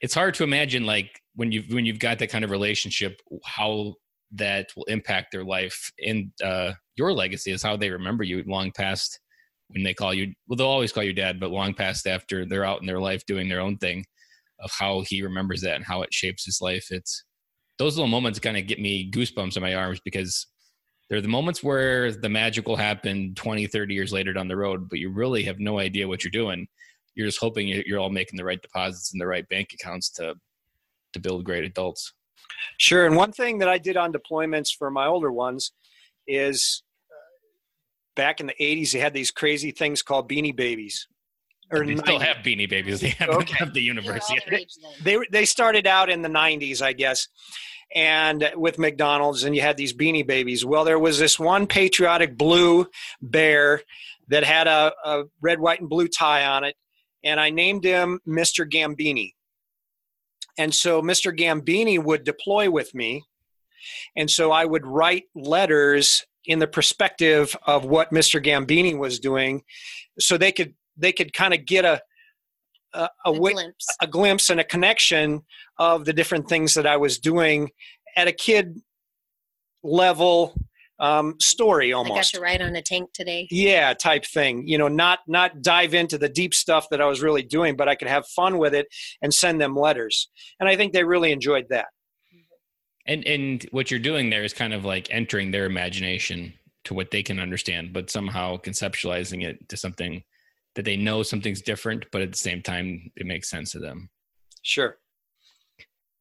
[0.00, 3.94] it's hard to imagine like when you've when you've got that kind of relationship how
[4.32, 8.70] that will impact their life and uh, your legacy is how they remember you long
[8.72, 9.20] past
[9.68, 12.64] when they call you well they'll always call you dad but long past after they're
[12.64, 14.04] out in their life doing their own thing
[14.60, 17.24] of how he remembers that and how it shapes his life it's
[17.78, 20.46] those little moments kind of get me goosebumps in my arms because
[21.10, 24.88] they're the moments where the magic will happen 20 30 years later down the road
[24.88, 26.66] but you really have no idea what you're doing
[27.14, 30.34] you're just hoping you're all making the right deposits in the right bank accounts to
[31.14, 32.12] to build great adults.
[32.78, 33.06] Sure.
[33.06, 35.72] And one thing that I did on deployments for my older ones
[36.26, 36.82] is
[38.14, 41.08] back in the 80s, they had these crazy things called beanie babies.
[41.70, 43.00] Or they still have beanie babies.
[43.00, 43.64] They haven't okay.
[43.72, 44.68] the universe yet.
[45.02, 47.28] They, they started out in the 90s, I guess,
[47.94, 50.64] and with McDonald's, and you had these beanie babies.
[50.64, 52.86] Well, there was this one patriotic blue
[53.22, 53.82] bear
[54.28, 56.76] that had a, a red, white, and blue tie on it,
[57.22, 58.68] and I named him Mr.
[58.68, 59.32] Gambini.
[60.58, 61.36] And so Mr.
[61.36, 63.24] Gambini would deploy with me.
[64.16, 68.44] And so I would write letters in the perspective of what Mr.
[68.44, 69.62] Gambini was doing
[70.18, 72.00] so they could they could kind of get a
[72.92, 73.86] a, a, a, glimpse.
[74.00, 75.42] a glimpse and a connection
[75.78, 77.70] of the different things that I was doing
[78.16, 78.78] at a kid
[79.82, 80.54] level
[81.00, 82.12] um, story almost.
[82.12, 83.48] I got to ride on a tank today.
[83.50, 84.66] Yeah, type thing.
[84.66, 87.88] You know, not not dive into the deep stuff that I was really doing, but
[87.88, 88.86] I could have fun with it
[89.20, 90.28] and send them letters.
[90.60, 91.86] And I think they really enjoyed that.
[93.06, 97.10] And and what you're doing there is kind of like entering their imagination to what
[97.10, 100.22] they can understand, but somehow conceptualizing it to something
[100.74, 104.10] that they know something's different, but at the same time it makes sense to them.
[104.62, 104.96] Sure.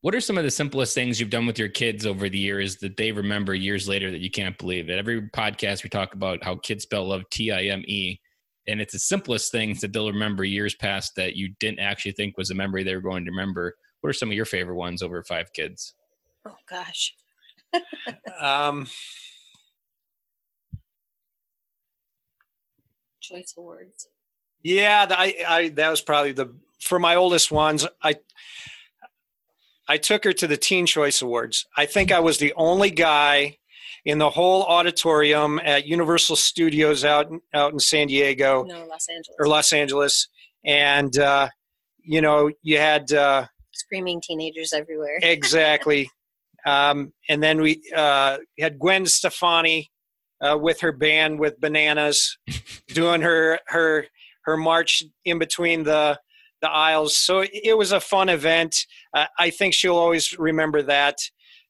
[0.01, 2.75] What are some of the simplest things you've done with your kids over the years
[2.77, 4.89] that they remember years later that you can't believe?
[4.89, 8.19] At every podcast, we talk about how kids spell love T I M E,
[8.67, 12.37] and it's the simplest things that they'll remember years past that you didn't actually think
[12.37, 13.75] was a memory they were going to remember.
[14.01, 15.95] What are some of your favorite ones over five kids?
[16.45, 17.15] Oh gosh.
[18.39, 18.87] um,
[23.21, 24.07] choice of words.
[24.63, 27.87] Yeah, I, I that was probably the for my oldest ones.
[28.01, 28.15] I
[29.87, 31.65] I took her to the Teen Choice Awards.
[31.77, 33.57] I think I was the only guy
[34.05, 38.63] in the whole auditorium at Universal Studios out out in San Diego.
[38.63, 39.35] No, Los Angeles.
[39.39, 40.27] Or Los Angeles,
[40.65, 41.49] and uh,
[42.03, 45.19] you know you had uh, screaming teenagers everywhere.
[45.21, 46.09] exactly,
[46.65, 49.91] um, and then we uh, had Gwen Stefani
[50.41, 52.37] uh, with her band with bananas,
[52.87, 54.05] doing her her
[54.45, 56.19] her march in between the
[56.61, 57.17] the aisles.
[57.17, 58.85] So it was a fun event.
[59.13, 61.17] Uh, I think she'll always remember that.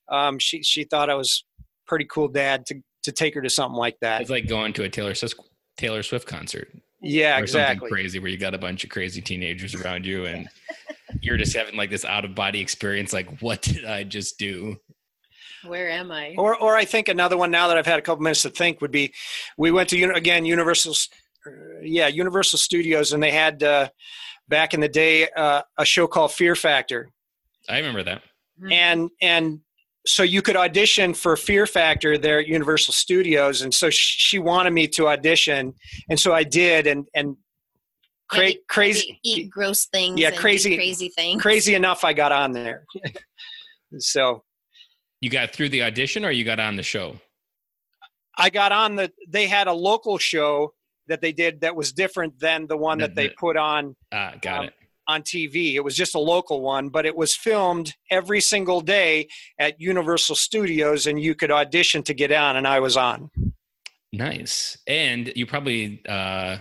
[0.10, 1.46] Um, she she thought I was
[1.88, 4.22] pretty cool dad to to take her to something like that.
[4.22, 5.40] It's like going to a Taylor Swift
[5.78, 6.70] Taylor Swift concert.
[7.02, 7.76] Yeah, or exactly.
[7.76, 10.48] Something crazy where you got a bunch of crazy teenagers around you and
[11.22, 13.14] you're just having like this out of body experience.
[13.14, 14.78] Like, what did I just do?
[15.66, 16.36] Where am I?
[16.38, 18.82] Or, or I think another one now that I've had a couple minutes to think
[18.82, 19.14] would be,
[19.58, 20.94] we went to again Universal,
[21.48, 23.90] uh, yeah, Universal Studios, and they had uh,
[24.48, 27.10] back in the day uh, a show called Fear Factor.
[27.70, 28.22] I remember that.
[28.62, 28.72] Mm-hmm.
[28.72, 29.60] And and
[30.06, 34.72] so you could audition for Fear Factor there at Universal Studios, and so she wanted
[34.72, 35.74] me to audition,
[36.10, 37.38] and so I did, and and
[38.34, 42.04] cra- eat, crazy eat gross things, yeah, crazy crazy things, crazy enough.
[42.04, 42.86] I got on there.
[44.00, 44.44] so
[45.22, 47.16] you got through the audition, or you got on the show.
[48.38, 49.12] I got on the.
[49.28, 50.74] They had a local show
[51.08, 53.96] that they did that was different than the one that they put on.
[54.12, 54.74] Ah, got um, it.
[55.06, 59.28] On TV, it was just a local one, but it was filmed every single day
[59.60, 63.30] at Universal Studios, and you could audition to get on, and I was on.
[64.14, 66.58] Nice, and you probably uh,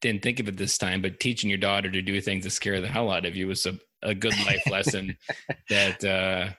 [0.00, 2.80] didn't think of it this time, but teaching your daughter to do things that scare
[2.80, 5.16] the hell out of you was a, a good life lesson
[5.70, 6.04] that.
[6.04, 6.52] Uh,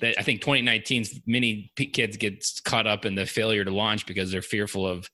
[0.00, 4.30] that I think 2019's many kids get caught up in the failure to launch because
[4.30, 5.10] they're fearful of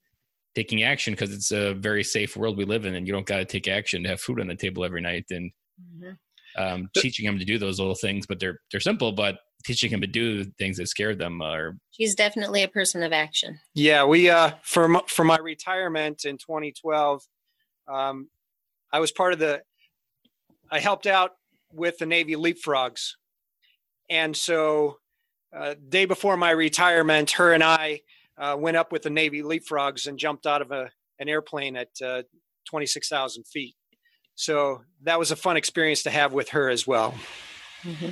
[0.54, 3.38] taking action because it's a very safe world we live in and you don't got
[3.38, 6.62] to take action to have food on the table every night and mm-hmm.
[6.62, 10.00] um, teaching them to do those little things but they're they're simple but teaching them
[10.00, 14.30] to do things that scared them or she's definitely a person of action yeah we
[14.30, 17.22] uh for for my retirement in 2012
[17.88, 18.28] um
[18.92, 19.62] i was part of the
[20.70, 21.32] i helped out
[21.72, 23.12] with the navy leapfrogs
[24.10, 24.98] and so
[25.56, 28.00] uh, day before my retirement her and i
[28.38, 31.88] uh, went up with the Navy leapfrogs and jumped out of a, an airplane at
[32.04, 32.22] uh,
[32.68, 33.74] 26,000 feet.
[34.34, 37.14] So that was a fun experience to have with her as well.
[37.82, 38.10] Mm-hmm.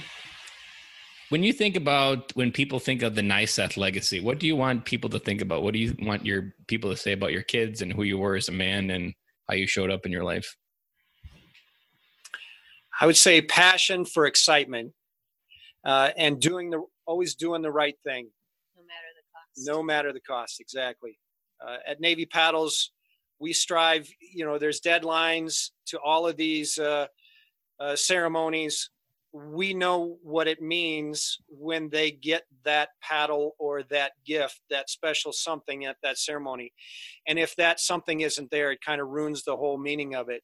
[1.32, 4.84] When you think about when people think of the NYSETH legacy, what do you want
[4.84, 5.62] people to think about?
[5.62, 8.36] What do you want your people to say about your kids and who you were
[8.36, 9.14] as a man and
[9.48, 10.54] how you showed up in your life?
[13.00, 14.92] I would say passion for excitement
[15.86, 18.28] uh, and doing the always doing the right thing
[18.76, 21.18] no matter the cost No matter the cost, exactly
[21.66, 22.92] uh, at navy paddles
[23.38, 27.06] we strive you know there's deadlines to all of these uh,
[27.80, 28.90] uh, ceremonies
[29.32, 35.32] we know what it means when they get that paddle or that gift that special
[35.32, 36.72] something at that ceremony
[37.26, 40.42] and if that something isn't there it kind of ruins the whole meaning of it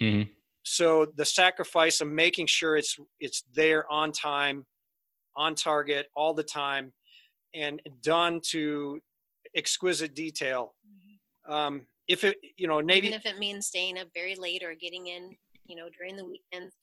[0.00, 0.28] mm-hmm.
[0.62, 4.64] so the sacrifice of making sure it's it's there on time,
[5.36, 6.92] on target all the time,
[7.54, 9.00] and done to
[9.54, 10.74] exquisite detail.
[11.48, 14.74] Um, if it, you know, maybe Even if it means staying up very late or
[14.74, 16.74] getting in, you know, during the weekends,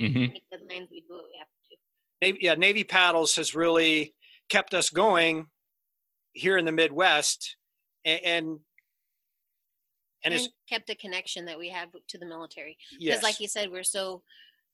[0.00, 0.32] Mhm.
[0.32, 1.76] make deadlines, we do what we have to.
[2.20, 4.14] Navy, yeah, Navy paddles has really
[4.48, 5.50] kept us going
[6.32, 7.56] here in the Midwest,
[8.04, 8.60] and and,
[10.24, 12.76] and And, it's kept a connection that we have to the military.
[12.90, 14.22] Because, yes, like you said, we're so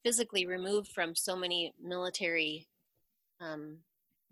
[0.04, 2.68] physically removed from so many military
[3.40, 3.78] um,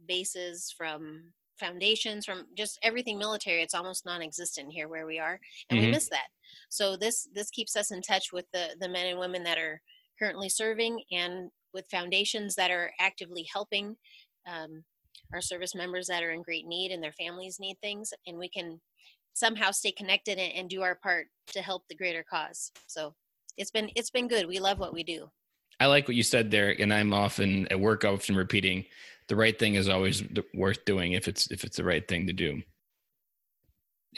[0.06, 3.62] bases, from foundations, from just everything military.
[3.62, 5.40] It's almost non-existent here where we are,
[5.70, 5.90] and we Mhm.
[5.92, 6.28] miss that.
[6.68, 9.80] So this this keeps us in touch with the the men and women that are
[10.18, 13.96] currently serving, and with foundations that are actively helping
[14.46, 14.84] um,
[15.32, 18.48] our service members that are in great need and their families need things, and we
[18.48, 18.80] can
[19.34, 22.70] somehow stay connected and, and do our part to help the greater cause.
[22.86, 23.14] So
[23.56, 24.46] it's been it's been good.
[24.46, 25.30] We love what we do.
[25.78, 28.86] I like what you said there, and I'm often at work often repeating,
[29.28, 30.22] the right thing is always
[30.54, 32.62] worth doing if it's if it's the right thing to do.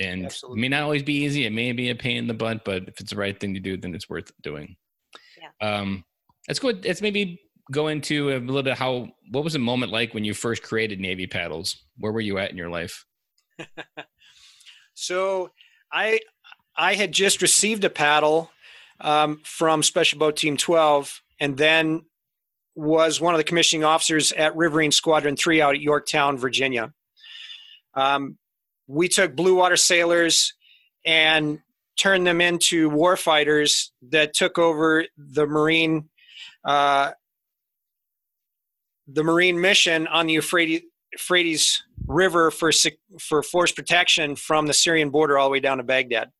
[0.00, 0.60] And Absolutely.
[0.60, 1.44] it may not always be easy.
[1.46, 3.60] It may be a pain in the butt, but if it's the right thing to
[3.60, 4.76] do, then it's worth doing.
[5.40, 5.50] Yeah.
[5.66, 6.04] Um,
[6.46, 6.68] let's go.
[6.68, 9.08] Let's maybe go into a little bit how.
[9.30, 11.76] What was the moment like when you first created Navy paddles?
[11.98, 13.04] Where were you at in your life?
[15.00, 15.52] So
[15.92, 16.18] I
[16.76, 18.50] I had just received a paddle
[19.00, 22.02] um, from Special Boat Team 12, and then
[22.74, 26.92] was one of the commissioning officers at Riverine Squadron 3 out at Yorktown, Virginia.
[27.94, 28.38] Um,
[28.88, 30.52] we took blue water sailors
[31.06, 31.60] and
[31.98, 36.08] turned them into war fighters that took over the Marine
[36.64, 37.10] uh,
[39.06, 40.82] the Marine mission on the Euphrates,
[41.12, 42.70] Euphrates River for
[43.18, 46.30] for force protection from the Syrian border all the way down to Baghdad.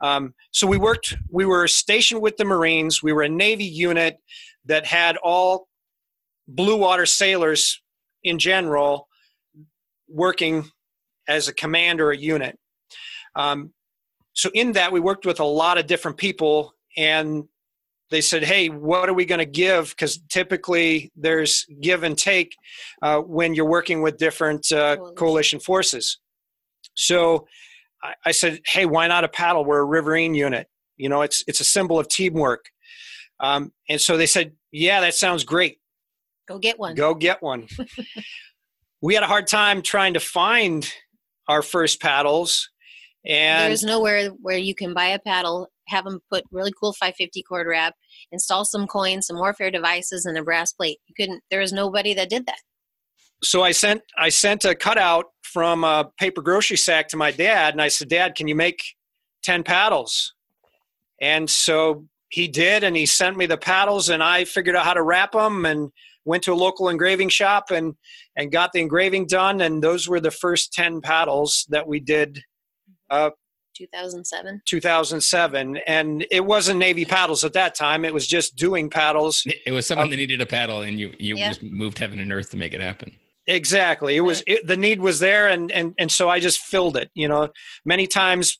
[0.00, 1.16] Um, so we worked.
[1.30, 3.02] We were stationed with the Marines.
[3.02, 4.18] We were a Navy unit
[4.66, 5.68] that had all
[6.46, 7.82] blue water sailors
[8.22, 9.08] in general
[10.08, 10.70] working
[11.26, 12.58] as a command or a unit.
[13.34, 13.72] Um,
[14.38, 17.42] so in that, we worked with a lot of different people, and
[18.12, 22.54] they said, "Hey, what are we going to give?" Because typically there's give and take
[23.02, 25.16] uh, when you're working with different uh, Coalition.
[25.16, 26.18] coalition forces.
[26.94, 27.48] So
[28.00, 29.64] I, I said, "Hey, why not a paddle?
[29.64, 30.68] We're a riverine unit.
[30.96, 32.66] You know, it's it's a symbol of teamwork."
[33.40, 35.78] Um, and so they said, "Yeah, that sounds great.
[36.46, 36.94] Go get one.
[36.94, 37.66] Go get one."
[39.02, 40.88] we had a hard time trying to find
[41.48, 42.70] our first paddles,
[43.26, 47.42] and There's nowhere where you can buy a paddle, have them put really cool 550
[47.42, 47.94] cord wrap,
[48.32, 50.98] install some coins, some warfare devices, and a brass plate.
[51.06, 51.42] You couldn't.
[51.50, 52.58] There was nobody that did that.
[53.42, 57.74] so I sent I sent a cutout from a paper grocery sack to my dad,
[57.74, 58.80] and I said, "Dad, can you make
[59.42, 60.34] ten paddles?"
[61.20, 64.94] And so he did, and he sent me the paddles, and I figured out how
[64.94, 65.90] to wrap them, and
[66.24, 67.94] went to a local engraving shop and
[68.36, 72.42] and got the engraving done, and those were the first ten paddles that we did.
[73.10, 73.30] Uh,
[73.76, 74.60] 2007.
[74.66, 78.04] 2007, and it wasn't Navy paddles at that time.
[78.04, 79.44] It was just doing paddles.
[79.64, 81.48] It was someone that needed a paddle, and you you Yeah.
[81.48, 83.12] just moved heaven and earth to make it happen.
[83.46, 84.16] Exactly.
[84.16, 87.10] It was it, the need was there, and and and so I just filled it.
[87.14, 87.50] You know,
[87.84, 88.58] many times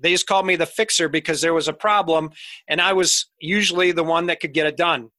[0.00, 2.30] they just called me the fixer because there was a problem,
[2.66, 5.10] and I was usually the one that could get it done.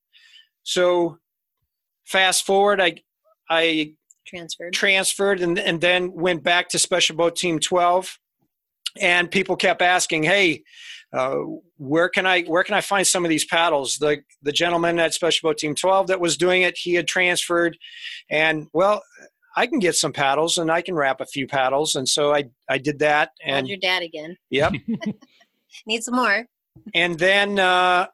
[0.64, 1.20] So
[2.06, 2.96] fast forward, I
[3.50, 3.94] I
[4.28, 4.74] Transferred.
[4.74, 8.18] transferred and, and then went back to Special Boat Team 12.
[9.00, 10.64] And people kept asking, "Hey,
[11.14, 11.36] uh,
[11.78, 15.14] where can I where can I find some of these paddles?" The the gentleman at
[15.14, 17.78] Special Boat Team 12 that was doing it, he had transferred,
[18.30, 19.02] and well,
[19.56, 22.46] I can get some paddles and I can wrap a few paddles, and so I
[22.70, 23.32] I did that.
[23.44, 24.38] Called And your dad again.
[24.50, 24.74] yep,
[25.86, 26.46] Need some more.
[26.94, 28.08] and then uh,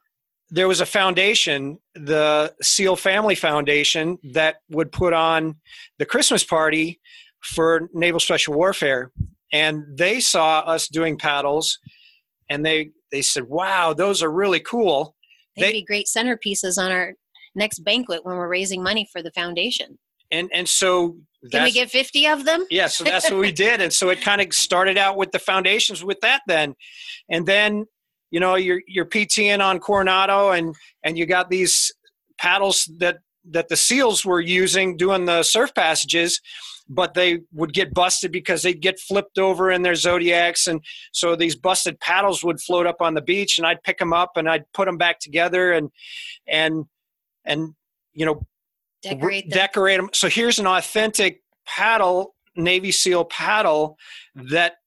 [0.49, 5.55] there was a foundation, the Seal Family Foundation, that would put on
[5.99, 6.99] the Christmas party
[7.41, 9.11] for Naval Special Warfare,
[9.53, 11.79] and they saw us doing paddles,
[12.49, 15.15] and they they said, "Wow, those are really cool."
[15.55, 17.13] They'd They- be great centerpieces on our
[17.55, 19.97] next banquet when we're raising money for the foundation.
[20.31, 21.17] And and so
[21.51, 22.65] Can we get 50 of them?
[22.69, 25.39] yeah so that's what we did and so it kind of started out with the
[25.39, 26.75] foundations with that then
[27.29, 27.85] and then
[28.29, 31.93] you know you're you're pting on coronado and and you got these
[32.37, 33.19] paddles that
[33.49, 36.41] that the seals were using doing the surf passages
[36.89, 40.81] but they would get busted because they'd get flipped over in their zodiacs and
[41.11, 44.31] so these busted paddles would float up on the beach and i'd pick them up
[44.35, 45.89] and i'd put them back together and
[46.47, 46.85] and
[47.45, 47.73] and
[48.13, 48.41] you know
[49.01, 49.57] Decorate them.
[49.57, 50.09] decorate them.
[50.13, 53.97] So here's an authentic paddle, Navy SEAL paddle
[54.35, 54.77] that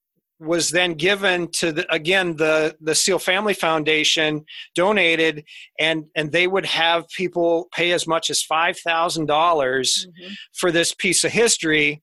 [0.40, 4.42] was then given to the again the the seal family foundation
[4.74, 5.44] donated
[5.78, 10.34] and and they would have people pay as much as five thousand dollars Mhm.
[10.54, 12.02] for this piece of history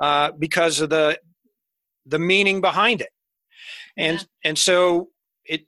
[0.00, 1.18] uh, because of the
[2.04, 3.10] the meaning behind it.
[3.96, 5.08] And and so
[5.44, 5.62] it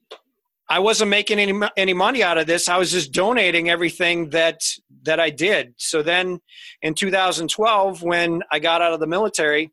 [0.68, 2.68] i wasn't making any any money out of this.
[2.68, 4.61] I was just donating everything that
[5.02, 5.74] that i did.
[5.76, 6.40] So then
[6.82, 9.70] in 2012 when i got out of the military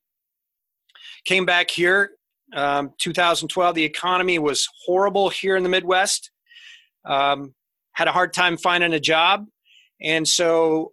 [1.26, 2.12] came back here
[2.56, 6.32] um, 2012 the economy was horrible here in the midwest
[7.06, 7.54] um,
[7.94, 9.46] had a hard time finding a job
[10.02, 10.92] and so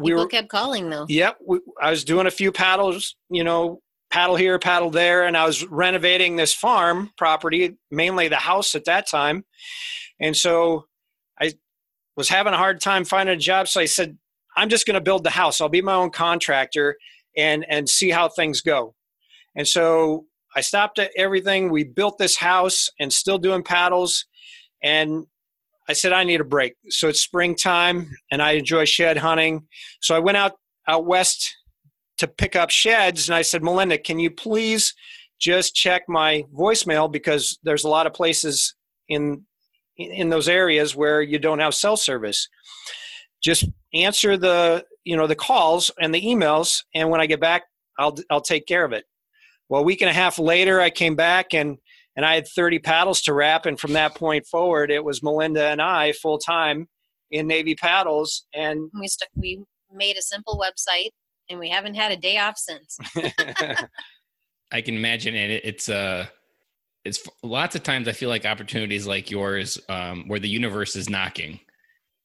[0.00, 1.06] we People were kept calling though.
[1.08, 5.36] Yep, we, I was doing a few paddles, you know, paddle here, paddle there, and
[5.36, 9.44] I was renovating this farm property, mainly the house at that time.
[10.18, 10.86] And so
[11.40, 11.52] I
[12.16, 14.16] was having a hard time finding a job, so I said,
[14.56, 15.60] I'm just going to build the house.
[15.60, 16.96] I'll be my own contractor
[17.36, 18.94] and and see how things go.
[19.54, 21.70] And so I stopped at everything.
[21.70, 24.26] We built this house and still doing paddles
[24.82, 25.26] and
[25.88, 26.74] I said I need a break.
[26.88, 29.66] So it's springtime and I enjoy shed hunting.
[30.00, 30.52] So I went out
[30.86, 31.56] out west
[32.18, 34.94] to pick up sheds and I said, Melinda, can you please
[35.40, 38.74] just check my voicemail because there's a lot of places
[39.08, 39.44] in
[39.96, 42.48] in those areas where you don't have cell service.
[43.42, 47.64] Just answer the you know the calls and the emails and when I get back
[47.98, 49.04] I'll I'll take care of it.
[49.70, 51.78] Well, a week and a half later I came back and
[52.16, 55.68] and I had 30 paddles to wrap and from that point forward it was Melinda
[55.68, 56.88] and I full time
[57.30, 59.62] in Navy paddles and We st- we
[59.94, 61.10] made a simple website
[61.48, 62.98] and we haven't had a day off since.
[64.72, 65.62] I can imagine it.
[65.64, 66.26] It's uh
[67.04, 71.08] it's lots of times I feel like opportunities like yours, um, where the universe is
[71.08, 71.60] knocking,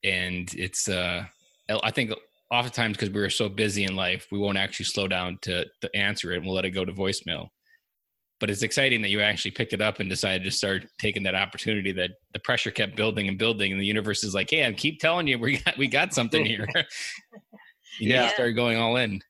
[0.03, 1.25] and it's uh,
[1.69, 2.11] I think
[2.51, 5.95] oftentimes because we were so busy in life, we won't actually slow down to to
[5.95, 7.47] answer it, and we'll let it go to voicemail.
[8.39, 11.35] But it's exciting that you actually picked it up and decided to start taking that
[11.35, 11.91] opportunity.
[11.93, 14.99] That the pressure kept building and building, and the universe is like, "Hey, I keep
[14.99, 18.23] telling you, we got we got something here." you Yeah.
[18.23, 18.33] yeah.
[18.33, 19.21] start going all in.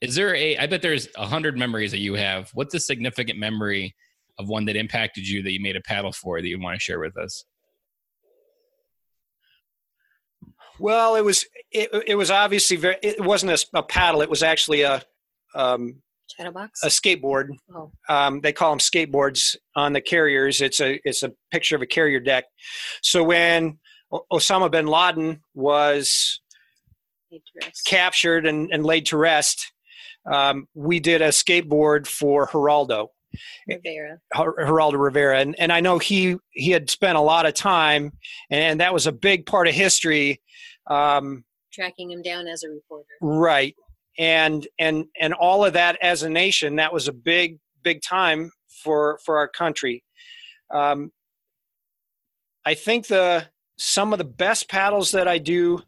[0.00, 0.56] Is there a?
[0.58, 2.50] I bet there's a hundred memories that you have.
[2.54, 3.94] What's a significant memory
[4.38, 6.80] of one that impacted you that you made a paddle for that you want to
[6.82, 7.44] share with us?
[10.78, 12.96] Well, it was it, it was obviously very.
[13.02, 14.22] It wasn't a, a paddle.
[14.22, 15.02] It was actually a
[15.54, 16.02] um,
[16.82, 17.48] a skateboard.
[17.74, 20.60] oh, Um, they call them skateboards on the carriers.
[20.60, 22.44] It's a it's a picture of a carrier deck.
[23.02, 23.78] So when
[24.32, 26.40] Osama bin Laden was
[27.30, 27.84] need to rest.
[27.86, 29.72] captured and, and laid to rest,
[30.30, 33.08] um, we did a skateboard for Geraldo.
[33.68, 34.18] Rivera.
[34.36, 38.12] Ger- Geraldo Rivera, and and I know he he had spent a lot of time,
[38.50, 40.40] and that was a big part of history.
[40.88, 43.08] Um, Tracking him down as a reporter.
[43.22, 43.74] right
[44.18, 48.50] and and and all of that as a nation that was a big big time
[48.84, 50.04] for for our country
[50.70, 51.10] um,
[52.66, 53.46] i think the
[53.78, 55.80] some of the best paddles that i do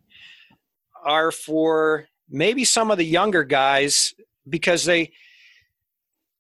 [1.05, 4.15] are for maybe some of the younger guys
[4.49, 5.13] because they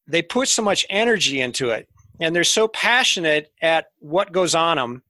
[0.06, 1.88] they put so much energy into it
[2.20, 5.02] and they're so passionate at what goes on them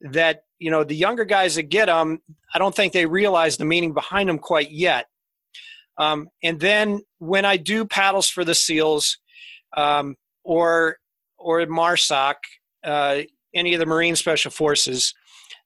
[0.00, 2.20] that you know the younger guys that get them
[2.54, 5.06] i don't think they realize the meaning behind them quite yet.
[5.96, 9.18] Um, and then when I do paddles for the seals,
[9.76, 10.98] um, or
[11.38, 12.34] or MARSOC,
[12.84, 13.20] uh,
[13.54, 15.14] any of the Marine Special Forces,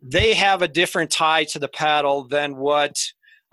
[0.02, 2.96] they have a different tie to the paddle than what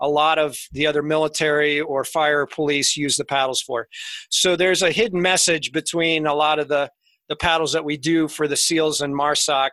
[0.00, 3.88] a lot of the other military or fire or police use the paddles for.
[4.30, 6.90] So there's a hidden message between a lot of the
[7.28, 9.70] the paddles that we do for the SEALs and MARSOC,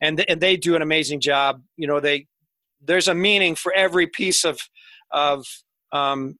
[0.00, 1.62] and and they do an amazing job.
[1.76, 2.26] You know, they
[2.80, 4.58] there's a meaning for every piece of
[5.12, 5.46] of
[5.92, 6.36] um,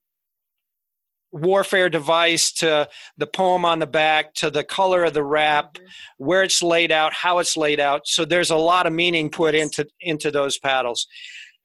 [1.33, 5.81] warfare device to the poem on the back to the color of the wrap Mhm.
[6.19, 9.55] where it's laid out how it's laid out so there's a lot of meaning put
[9.55, 11.07] into into those paddles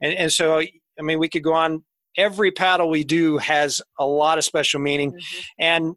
[0.01, 0.61] and and so
[0.99, 1.83] i mean we could go on
[2.17, 5.43] every paddle we do has a lot of special meaning Mhm.
[5.59, 5.95] and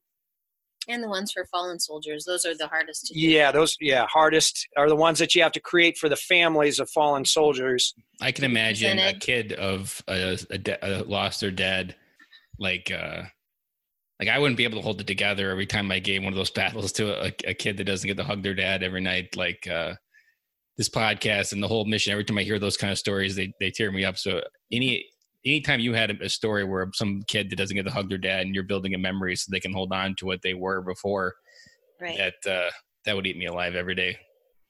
[0.86, 2.24] And the ones for fallen soldiers.
[2.26, 3.20] Those are the hardest to do.
[3.20, 6.78] yeah those yeah hardest are the ones that you have to create for the families
[6.78, 11.50] of fallen soldiers I can imagine a kid of a, a, de- a lost or
[11.50, 11.96] dead,
[12.58, 13.22] like uh,
[14.20, 16.36] like I wouldn't be able to hold it together every time I gave one of
[16.36, 19.34] those battles to a, a kid that doesn't get to hug their dad every night.
[19.36, 19.94] Like uh,
[20.76, 22.12] this podcast and the whole mission.
[22.12, 24.16] Every time I hear those kind of stories, they they tear me up.
[24.18, 25.06] So any
[25.44, 28.18] anytime you had a, a story where some kid that doesn't get to hug their
[28.18, 30.80] dad and you're building a memory so they can hold on to what they were
[30.80, 31.34] before,
[32.00, 32.16] Right.
[32.44, 32.70] that uh,
[33.04, 34.18] that would eat me alive every day.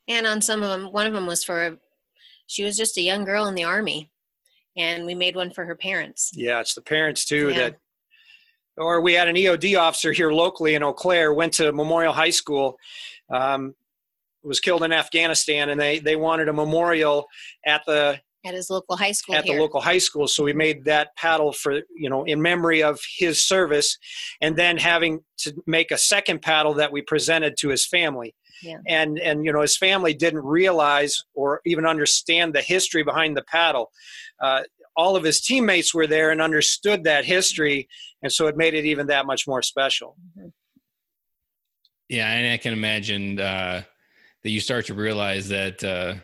[0.08, 1.76] And on some of them, one of them was for, a,
[2.46, 4.10] she was just a young girl in the army.
[4.76, 6.30] And we made one for her parents.
[6.34, 7.56] yeah it's the parents too Yeah.
[7.58, 7.76] that
[8.76, 12.30] or we had an EOD officer here locally in Eau Claire, went to Memorial High
[12.30, 12.76] School,
[13.32, 13.74] um,
[14.44, 17.26] was killed in Afghanistan, and they they wanted a memorial
[17.66, 19.56] at the at his local high school at here.
[19.56, 20.28] the local high school.
[20.28, 23.98] So we made that paddle for you know in memory of his service,
[24.40, 28.34] and then having to make a second paddle that we presented to his family.
[28.62, 28.78] Yeah.
[28.86, 33.42] And and you know his family didn't realize or even understand the history behind the
[33.42, 33.90] paddle.
[34.40, 34.62] Uh,
[34.96, 37.88] all of his teammates were there and understood that history,
[38.22, 40.16] and so it made it even that much more special.
[42.08, 43.82] Yeah, and I can imagine uh,
[44.44, 46.14] that you start to realize that uh,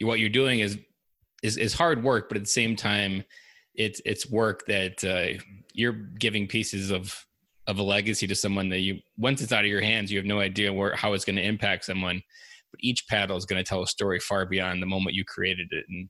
[0.00, 0.78] what you're doing is,
[1.42, 3.24] is is hard work, but at the same time,
[3.74, 5.40] it's it's work that uh,
[5.72, 7.24] you're giving pieces of
[7.68, 10.26] of a legacy to someone that you once it's out of your hands, you have
[10.26, 12.20] no idea where how it's going to impact someone.
[12.70, 15.68] But each paddle is going to tell a story far beyond the moment you created
[15.70, 16.08] it, and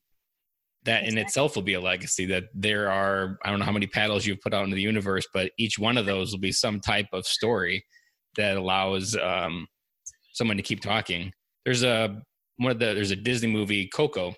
[0.85, 2.25] that in itself will be a legacy.
[2.27, 5.27] That there are I don't know how many paddles you've put out into the universe,
[5.35, 7.85] but each one of those will be some type of story
[8.37, 9.67] that allows um,
[10.33, 11.33] someone to keep talking.
[11.65, 12.21] There's a
[12.57, 14.35] one of the there's a Disney movie Coco,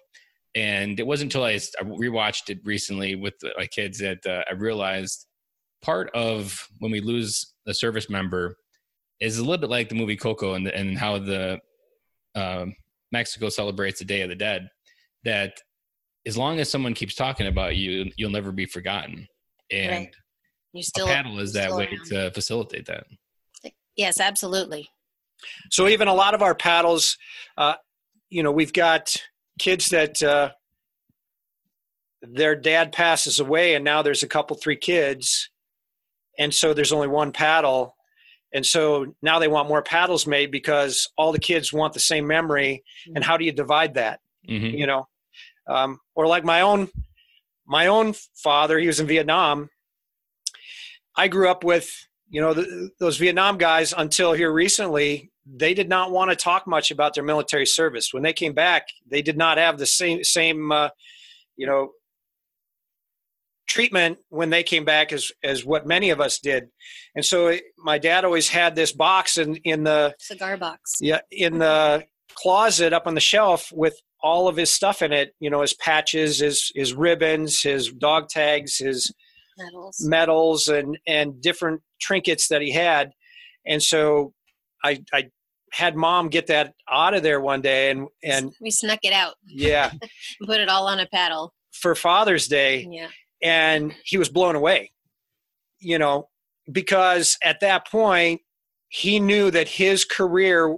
[0.54, 5.26] and it wasn't until I, rewatched it recently with my kids that uh, I realized
[5.82, 8.56] part of when we lose a service member
[9.20, 11.60] is a little bit like the movie Coco and the, and how the
[12.34, 12.74] um
[13.12, 14.68] Mexico celebrates the Day of the Dead.
[15.24, 15.60] That
[16.26, 19.26] as long as someone keeps talking about you, you'll never be forgotten.
[19.70, 20.16] And Right.
[20.72, 22.04] you still a paddle is that way around.
[22.06, 23.06] to facilitate that.
[23.96, 24.88] yes absolutely
[25.70, 27.16] So even a lot of our paddles,
[27.57, 27.74] uh,
[28.30, 29.14] you know, we've got
[29.59, 30.51] kids that uh,
[32.22, 35.51] their dad passes away, and now there's a couple, three kids,
[36.38, 37.97] and so there's only one paddle,
[38.53, 42.26] and so now they want more paddles made because all the kids want the same
[42.26, 42.82] memory,
[43.14, 44.20] and how do you divide that?
[44.49, 44.76] Mhm.
[44.78, 45.09] You know,
[45.66, 46.88] um, or like my own,
[47.66, 49.70] my own father, he was in Vietnam.
[51.16, 51.90] I grew up with
[52.28, 56.66] you know the, those Vietnam guys until here recently they did not want to talk
[56.66, 58.12] much about their military service.
[58.12, 60.90] When they came back they did not have the same same uh,
[61.57, 61.90] you know
[63.66, 66.68] treatment when they came back as as what many of us did.
[67.14, 70.97] And so it, my dad always had this box in in the cigar box.
[71.01, 75.34] Yeah in the closet up on the shelf with all of his stuff in it
[75.38, 79.12] you know his patches his his ribbons his dog tags his
[79.57, 79.97] medals.
[80.01, 83.12] medals and and different trinkets that he had.
[83.66, 84.34] And so
[84.85, 85.28] i i
[85.72, 89.35] had mom get that out of there one day and and we snuck it out.
[89.45, 89.91] Yeah.
[90.47, 91.53] Put it all on a paddle.
[91.72, 93.09] For father's day yeah.
[93.43, 94.93] and he was blown away
[95.80, 96.28] you know
[96.70, 98.41] because at that point
[98.89, 100.76] he knew that his career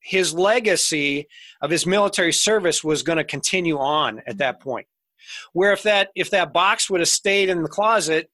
[0.00, 1.26] his legacy
[1.60, 4.86] of his military service was going to continue on at that point.
[5.52, 8.30] Where if that if that box would have stayed in the closet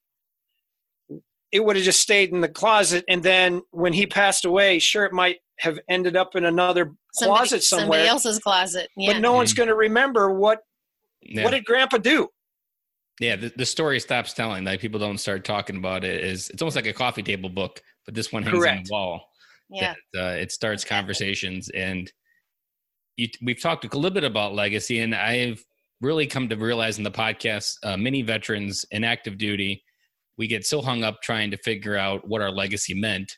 [1.55, 3.05] it would have just stayed in the closet.
[3.07, 7.37] And then when he passed away sure it might have ended up in another somebody,
[7.37, 7.83] closet somewhere.
[7.85, 9.57] somebody else's closet yeah but no one's Mhm.
[9.57, 10.59] going to remember what
[11.21, 11.43] Yeah.
[11.45, 12.27] what did grandpa do?
[13.21, 14.65] Yeah the, the story stops telling.
[14.65, 16.23] Like people don't start talking about it.
[16.23, 19.29] Is it's almost like a coffee table book but this one hangs on the wall.
[19.69, 19.93] Yeah.
[20.13, 20.97] That uh, it starts Exactly.
[20.97, 22.11] conversations and
[23.17, 25.63] you, we've talked a little bit about legacy and i've
[26.01, 29.81] really come to realize in the podcast uh, many veterans in active duty
[30.37, 33.31] we get so hung up trying to figure out what our legacy meant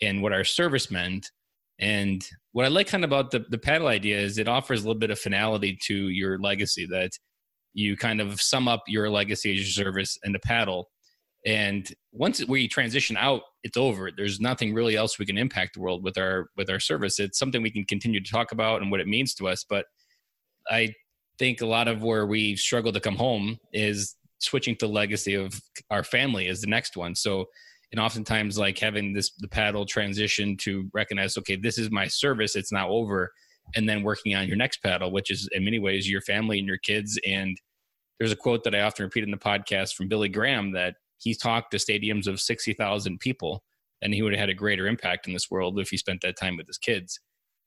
[0.00, 1.30] and what our service meant.
[1.78, 4.82] And what i like kind of about the, the paddle idea is it offers a
[4.86, 7.12] little bit of finality to your legacy that
[7.72, 10.90] you kind of sum up your legacy as your service in the paddle.
[11.46, 14.10] And once we transition out it's over.
[14.14, 17.18] There's nothing really else we can impact the world with our with our service.
[17.18, 19.64] It's something we can continue to talk about and what it means to us.
[19.68, 19.86] But
[20.70, 20.94] i
[21.38, 25.60] think a lot of where we struggle to come home is switching to legacy of
[25.90, 27.46] our family is the next one so
[27.92, 32.56] and oftentimes like having this the paddle transition to recognize okay this is my service
[32.56, 33.32] it's now over
[33.76, 36.66] and then working on your next paddle which is in many ways your family and
[36.66, 37.60] your kids and
[38.18, 41.34] there's a quote that i often repeat in the podcast from billy graham that he
[41.34, 43.62] talked to stadiums of 60,000 people
[44.02, 46.38] and he would have had a greater impact in this world if he spent that
[46.38, 47.20] time with his kids.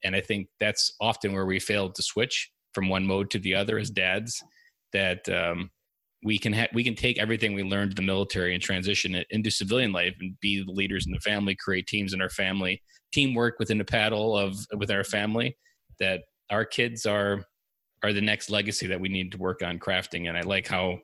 [0.04, 3.54] And I think that's often where we fail to switch from one mode to the
[3.54, 4.44] other as dads
[4.92, 5.70] that um,
[6.24, 9.28] we can ha- we can take everything we learned in the military and transition it
[9.30, 12.82] into civilian life and be the leaders in the family, create teams in our family,
[13.12, 15.58] teamwork within the paddle of with our family
[16.00, 17.44] that our kids are
[18.04, 20.28] are the next legacy that we need to work on crafting.
[20.28, 21.00] And I like how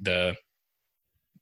[0.00, 0.34] the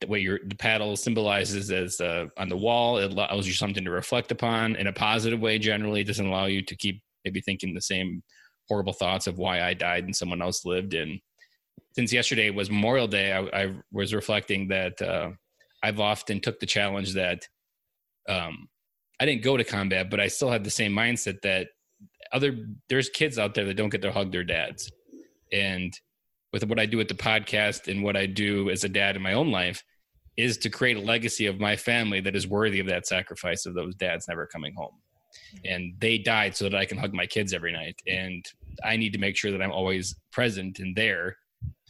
[0.00, 3.84] the way your the paddle symbolizes as uh, on the wall it allows you something
[3.84, 6.00] to reflect upon in a positive way generally.
[6.00, 8.22] It doesn't allow you to keep maybe thinking the same
[8.68, 11.20] horrible thoughts of why i died and someone else lived and
[11.94, 15.30] since yesterday was memorial day i, I was reflecting that uh,
[15.84, 17.46] I've often took the challenge that
[18.26, 18.68] um,
[19.20, 21.68] I didn't go to combat, but I still had the same mindset that
[22.32, 22.56] other
[22.88, 24.90] there's kids out there that don't get to hug their dads,
[25.52, 25.92] and
[26.54, 29.20] with what I do with the podcast and what I do as a dad in
[29.20, 29.84] my own life
[30.38, 33.74] is to create a legacy of my family that is worthy of that sacrifice of
[33.74, 34.94] those dads never coming home.
[35.64, 38.00] And they died so that I can hug my kids every night.
[38.06, 38.44] And
[38.84, 41.36] I need to make sure that I'm always present and there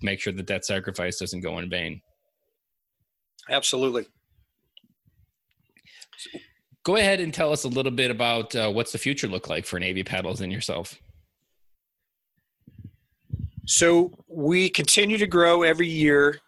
[0.05, 2.01] make sure that that sacrifice doesn't go in vain.
[3.49, 4.07] Absolutely.
[6.85, 9.65] Go ahead and tell us a little bit about uh, what's the future look like
[9.65, 10.99] for Navy Paddles and yourself.
[13.67, 16.41] So we continue to grow every year.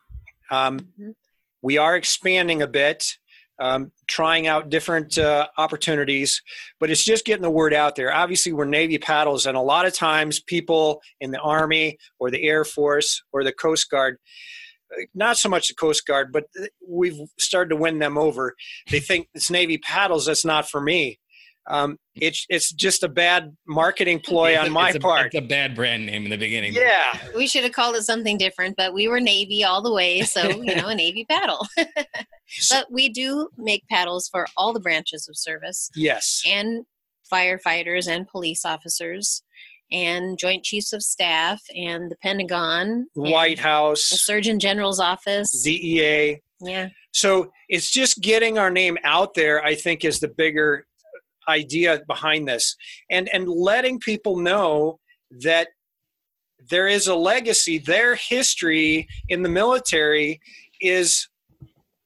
[0.51, 1.15] Um, Mhm.
[1.63, 3.17] we are expanding a bit,
[3.59, 6.43] um, trying out different uh, opportunities,
[6.79, 8.13] but it's just getting the word out there.
[8.13, 12.43] Obviously, we're Navy paddles, and a lot of times people in the Army or the
[12.45, 14.19] Air Force or the Coast Guard,
[14.93, 16.45] uh, not so much the Coast Guard, but
[16.87, 18.55] we've started to win them over.
[18.91, 21.19] They think it's Navy paddles, that's not for me.
[21.69, 25.27] Um, it's, it's just a bad marketing ploy on my it's a, part.
[25.27, 26.73] It's a bad brand name in the beginning.
[26.75, 27.19] Yeah.
[27.35, 30.49] We should have called it something different, but we were Navy all the way, so
[30.49, 31.67] you know, a Navy paddle.
[32.71, 36.43] but we do make paddles for all the branches of service Yes.
[36.47, 36.85] and
[37.33, 39.43] firefighters and police officers
[39.93, 45.62] and joint chiefs of staff and the Pentagon, White House, the Surgeon General's office.
[45.62, 46.41] DEA.
[46.61, 50.87] yeah, So it's just getting our name out there, I think, is the bigger
[51.49, 52.76] idea behind this.
[53.11, 55.01] And and letting people know
[55.42, 55.68] that
[56.70, 60.40] there is a legacy, their history in the military
[60.80, 61.28] is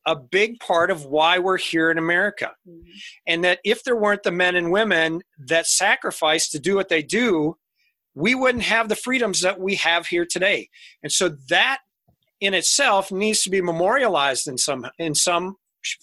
[0.06, 2.52] a big part of why we're here in America.
[2.68, 2.90] Mm-hmm.
[3.26, 7.02] And that if there weren't the men and women that sacrifice to do what they
[7.02, 7.56] do,
[8.14, 10.68] we wouldn't have the freedoms that we have here today.
[11.02, 11.78] And so that
[12.40, 15.56] in itself needs to be memorialized in some in some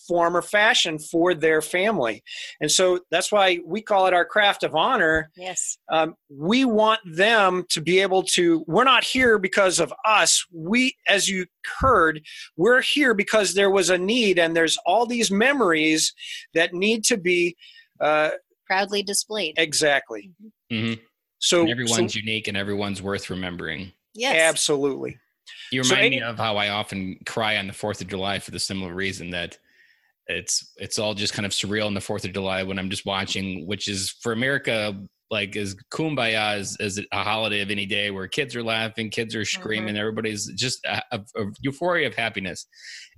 [0.07, 2.23] form or fashion for their family.
[2.61, 5.29] And so that's why we call it our craft of honor.
[5.35, 10.45] yes, Um, we want them to be able to, we're not here because of us.
[10.51, 11.45] We, as you
[11.79, 12.21] heard,
[12.55, 16.13] we're here because there was a need and there's all these memories
[16.53, 17.55] that need to be
[17.99, 18.31] uh,
[18.65, 19.55] proudly displayed.
[19.57, 20.31] exactly.
[20.69, 20.93] hmm
[21.39, 23.91] So, And everyone's so unique and everyone's worth remembering.
[24.13, 25.17] Yes, absolutely.
[25.71, 28.51] You remind any- me of how I often cry on the Fourth of July for
[28.51, 29.57] the similar reason that
[30.27, 33.05] it's it's all just kind of surreal on the Fourth of July when I'm just
[33.05, 34.95] watching, which is for America
[35.29, 39.35] like as kumbaya as, as a holiday of any day where kids are laughing, kids
[39.35, 39.97] are screaming, mm-hmm.
[39.97, 42.65] everybody's just a, a, a euphoria of happiness,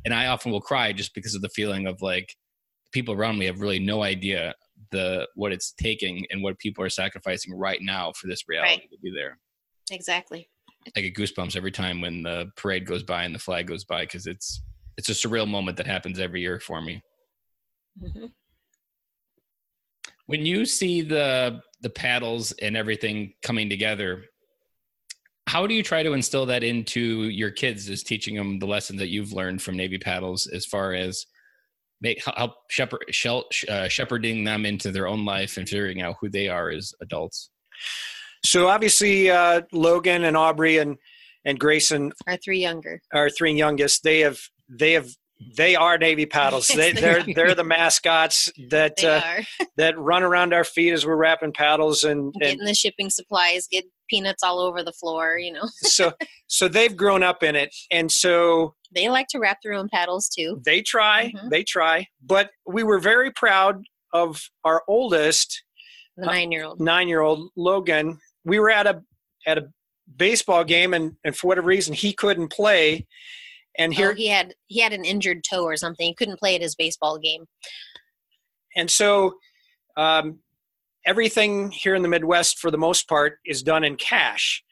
[0.06, 2.36] and I often will cry just because of the feeling of like
[2.92, 4.56] people around me have really no idea
[4.92, 8.90] the what it's taking and what people are sacrificing right now for this reality Right.
[8.90, 9.38] to be there.
[9.92, 10.50] exactly.
[10.96, 14.04] I get goosebumps every time when the parade goes by and the flag goes by
[14.04, 14.64] because it's
[15.00, 17.02] it's a surreal moment that happens every year for me.
[18.04, 18.32] Mhm.
[20.26, 24.26] When you see the the paddles and everything coming together,
[25.48, 29.00] how do you try to instill that into your kids as teaching them the lessons
[29.00, 31.26] that you've learned from Navy paddles as far as
[32.02, 36.30] make help shepherd shel- uh, shepherding them into their own life and figuring out who
[36.30, 37.50] they are as adults?
[38.46, 40.98] So obviously, uh, Logan and Aubrey and
[41.46, 43.02] and Grayson Our three younger.
[43.14, 44.38] our three youngest, they have
[44.70, 45.10] they have
[45.56, 46.68] they are Navy paddles.
[46.76, 49.22] They, they they're they're the mascots that uh,
[49.78, 53.68] that run around our feet as we're wrapping paddles, and, and getting the shipping supplies,
[53.70, 55.38] get peanuts all over the floor.
[55.38, 56.12] You know, so
[56.48, 60.28] so they've grown up in it, and so they like to wrap their own paddles
[60.30, 60.62] too.
[60.66, 61.50] they try, Mhm.
[61.50, 62.08] they try.
[62.22, 65.64] But we were very proud of our oldest
[66.18, 66.82] The Uh, nine-year-old.
[66.82, 68.20] nine-year-old Logan.
[68.44, 69.04] We were at a
[69.48, 69.70] at a
[70.18, 73.06] baseball game, and and for whatever reason he couldn't play,
[73.80, 76.06] and here oh, he had he had an injured toe or something.
[76.06, 77.46] He couldn't play at his baseball game.
[78.76, 79.34] and so
[79.98, 80.40] um,
[81.06, 84.64] everything here in the midwest for the most part is done in cash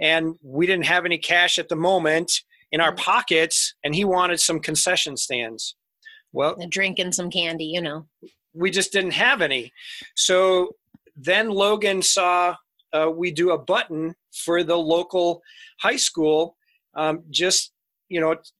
[0.00, 2.30] and we didn't have any cash at the moment
[2.72, 2.98] in our Mhm.
[2.98, 5.74] pockets and he wanted some concession stands
[6.32, 7.64] well A drink and some candy.
[7.64, 8.06] You know.
[8.54, 9.72] we just didn't have any
[10.14, 10.76] so
[11.16, 12.54] then logan saw
[12.92, 15.42] uh, we do a button for the local
[15.80, 16.56] high school
[16.94, 17.72] um, just
[18.10, 18.50] you know it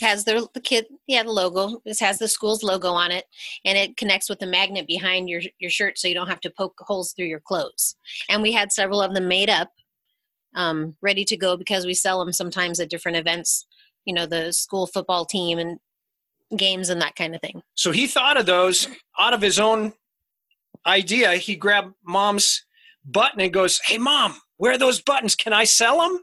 [0.00, 3.26] has the the kid yeah the logo this has the school's logo on it
[3.64, 6.50] and it connects with the magnet behind your your shirt so you don't have to
[6.50, 7.96] poke holes through your clothes
[8.30, 9.70] and we had several of them made up
[10.54, 13.66] um, ready to go because we sell them sometimes at different events
[14.06, 15.78] you know the school football team and
[16.56, 18.88] games and that kind of thing So he thought of those
[19.18, 19.92] out of his own
[20.86, 21.34] idea.
[21.34, 22.64] He grabbed mom's
[23.04, 25.34] button and goes, Hey, mom, where are those buttons?
[25.34, 26.20] Can I sell them?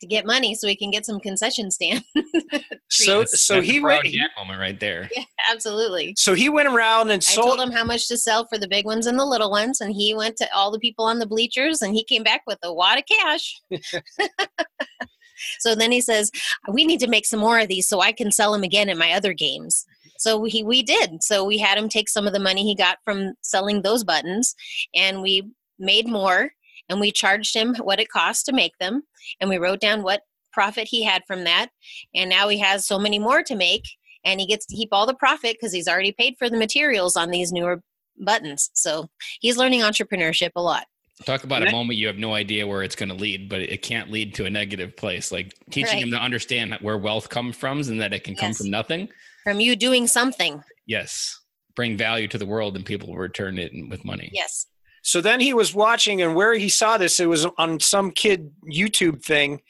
[0.00, 2.04] To get money so he can get some concession stand.
[2.90, 4.14] so so that's he proud went.
[4.14, 5.08] Jack moment right there.
[5.16, 6.14] yeah, absolutely.
[6.16, 7.56] So he went around and I sold.
[7.56, 9.92] told him how much to sell for the big ones and the little ones, and
[9.92, 12.72] he went to all the people on the bleachers, and he came back with a
[12.72, 13.60] wad of cash.
[15.60, 16.30] so then he says,
[16.68, 18.98] "We need to make some more of these so I can sell them again in
[18.98, 19.86] my other games."
[20.18, 21.22] So we we did.
[21.22, 24.54] So we had him take some of the money he got from selling those buttons,
[24.94, 26.50] and we made more,
[26.88, 29.02] and we charged him what it cost to make them,
[29.40, 30.22] and we wrote down what
[30.52, 31.68] profit he had from that,
[32.14, 33.84] and now he has so many more to make
[34.26, 37.16] and he gets to keep all the profit because he's already paid for the materials
[37.16, 37.80] on these newer
[38.18, 38.70] buttons.
[38.74, 39.08] So
[39.40, 40.84] he's learning entrepreneurship a lot.
[41.24, 43.62] Talk about And a moment you have no idea where it's going to lead, but
[43.62, 45.32] it can't lead to a negative place.
[45.32, 46.02] Like teaching Right.
[46.02, 49.08] him to understand where wealth comes from and that it can come from nothing.
[49.44, 50.62] From you doing something.
[50.86, 51.40] Yes.
[51.74, 54.30] Bring value to the world and people will return it with money.
[54.32, 54.66] Yes.
[55.06, 58.50] So then he was watching, and where he saw this, it was on some kid
[58.68, 59.62] YouTube thing.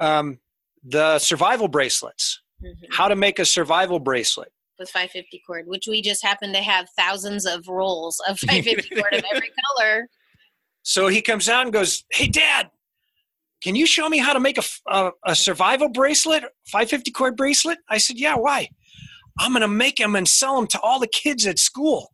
[0.00, 0.40] Um,
[0.82, 2.40] the survival bracelets.
[2.60, 2.74] Mhm.
[2.90, 4.52] How to make a survival bracelet.
[4.76, 9.14] With 550 cord, which we just happen to have thousands of rolls of 550 cord
[9.14, 10.08] of every color.
[10.82, 12.68] So he comes out and goes, "Hey, Dad,
[13.62, 17.98] can you show me how to make a a survival bracelet, 550 cord bracelet?" I
[17.98, 18.34] said, "Yeah.
[18.34, 18.68] Why?
[19.38, 22.10] I'm gonna make them and sell them to all the kids at school."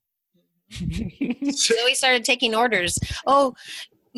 [0.71, 2.99] So we started taking orders.
[3.27, 3.55] Oh,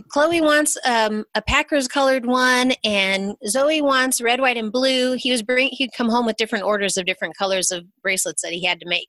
[0.09, 5.15] Chloe wants um, a Packers colored one, and Zoe wants red, white, and blue.
[5.15, 5.69] He was bring.
[5.73, 8.89] He'd come home with different orders of different colors of bracelets that he had to
[8.89, 9.09] make.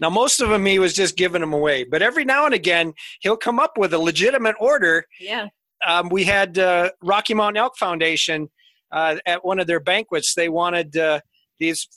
[0.00, 2.92] Now, most of them he was just giving them away, but every now and again
[3.20, 5.04] he'll come up with a legitimate order.
[5.20, 5.48] Yeah.
[5.86, 8.48] Um, we had uh, Rocky Mountain Elk Foundation
[8.90, 10.34] uh, at one of their banquets.
[10.34, 11.20] They wanted uh,
[11.60, 11.88] these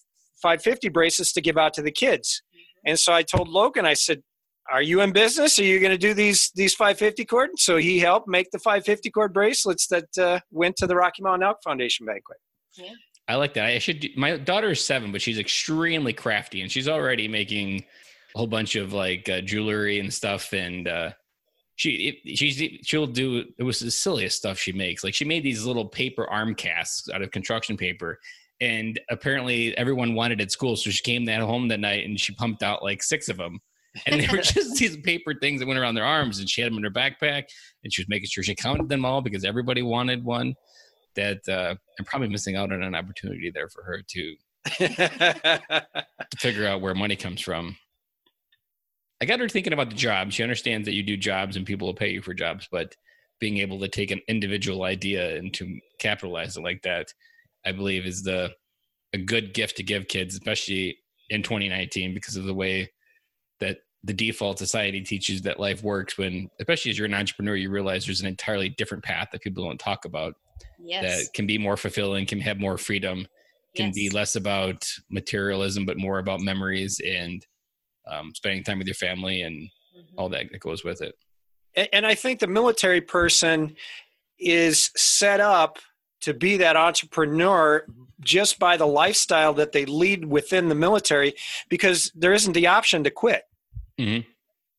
[0.42, 2.44] 550 bracelets to give out to the kids,
[2.86, 4.22] and so I told Logan, I said,
[4.70, 5.57] "Are you in business?
[5.59, 9.09] Are you going to do these these 550 cord?" So he helped make the 550
[9.12, 12.38] cord bracelets that uh, went to the Rocky Mountain Elk Foundation banquet.
[12.76, 12.93] Yeah.
[13.28, 13.66] I like that.
[13.66, 14.01] I should.
[14.01, 17.86] Do, my daughter is seven, but she's extremely crafty, and she's already making
[18.36, 20.53] a whole bunch of like uh, jewelry and stuff.
[20.53, 21.12] And uh,
[21.76, 23.45] she it, she's she'll do.
[23.57, 25.03] It was the silliest stuff she makes.
[25.03, 28.20] Like she made these little paper arm casts out of construction paper,
[28.59, 30.76] and apparently everyone wanted at school.
[30.76, 33.59] So she came that home that night and she pumped out like six of them.
[34.06, 36.72] And they were just these paper things that went around their arms, and she had
[36.72, 37.46] them in her backpack,
[37.84, 40.56] and she was making sure she counted them all because everybody wanted one.
[41.16, 44.36] That uh, I'm probably missing out on an opportunity there for her to
[44.78, 45.84] to
[46.38, 47.76] figure out where money comes from.
[49.22, 50.32] I got her thinking about the job.
[50.32, 52.96] She understands that you do jobs and people will pay you for jobs, but
[53.39, 57.14] being able to take an individual idea and to capitalize it like that,
[57.66, 58.52] I believe is the
[59.14, 60.98] a good gift to give kids, especially
[61.30, 62.89] in 2019, because of the way
[64.04, 66.18] the default society teaches that life works.
[66.18, 69.64] When, especially as you're an entrepreneur, you realize there's an entirely different path that people
[69.64, 70.36] don't talk about
[70.84, 71.26] Yes.
[71.26, 73.28] that can be more fulfilling, can have more freedom,
[73.76, 77.45] can be less about materialism, but more about memories and
[78.08, 80.04] um, spending time with your family and Mhm.
[80.18, 81.14] all that that goes with it.
[81.78, 83.76] A- and I think the military person
[84.39, 85.78] is set up
[86.22, 87.86] to be that entrepreneur
[88.20, 91.34] just by the lifestyle that they lead within the military
[91.70, 93.43] because there isn't the option to quit.
[94.00, 94.26] Mhm.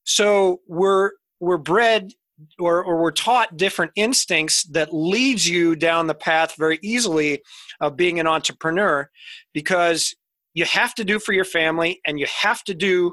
[0.04, 1.10] So we're
[1.40, 2.12] we're bred
[2.58, 7.40] or, or we're taught different instincts that leads you down the path very easily
[7.80, 9.08] of being an entrepreneur
[9.52, 10.14] because
[10.54, 13.12] you have to do for your family and you have to do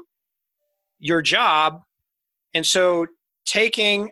[0.98, 1.80] your job
[2.54, 3.06] and so
[3.46, 4.10] taking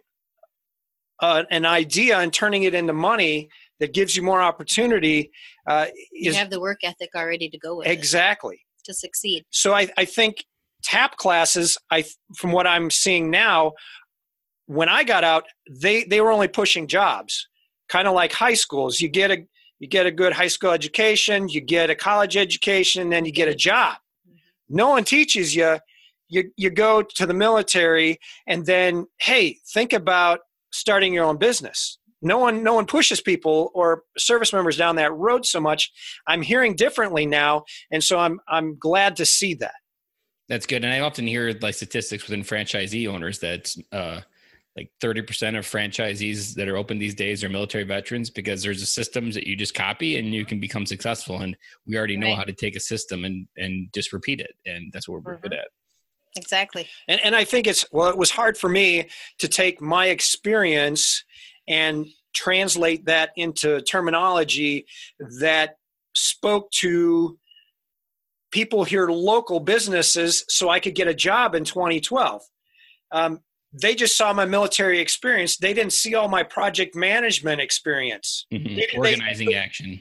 [1.20, 3.48] uh, an idea and turning it into money
[3.80, 5.30] that gives you more opportunity
[5.68, 9.44] uh, You is have the work ethic already to go with it exactly to succeed.
[9.50, 10.44] so I, I think
[10.82, 12.04] TAP classes i
[12.36, 13.72] from what i'm seeing now
[14.66, 17.48] when i got out they they were only pushing jobs.
[17.88, 19.46] Kind of like high schools you get a
[19.78, 23.32] you get a good high school education you get a college education and then you
[23.32, 23.96] get a job.
[24.28, 24.76] Mm-hmm.
[24.76, 25.78] No one teaches you
[26.28, 31.98] you you go to the military and then hey think about starting your own business.
[32.20, 35.90] No one no one pushes people or service members down that road so much.
[36.26, 39.76] I'm hearing differently now and so i'm i'm glad to see that
[40.48, 40.84] That's good.
[40.84, 44.20] And I often hear like statistics within franchisee owners that uh,
[44.76, 48.86] like 30% of franchisees that are open these days are military veterans because there's a
[48.86, 51.40] systems that you just copy and you can become successful.
[51.40, 52.36] And we already know Right.
[52.36, 54.54] how to take a system and, and just repeat it.
[54.66, 55.58] And that's what we're good Mhm.
[55.58, 55.68] at.
[56.36, 56.88] Exactly.
[57.08, 61.24] And, and I think it's, well, it was hard for me to take my experience
[61.66, 64.86] and translate that into terminology
[65.40, 65.76] that
[66.14, 67.38] spoke to
[68.50, 72.42] people here, local businesses, so I could get a job in 2012.
[73.12, 73.40] Um,
[73.72, 75.56] they just saw my military experience.
[75.58, 78.46] They didn't see all my project management experience.
[78.52, 78.76] Mhm.
[78.76, 80.00] They- they- Organizing action.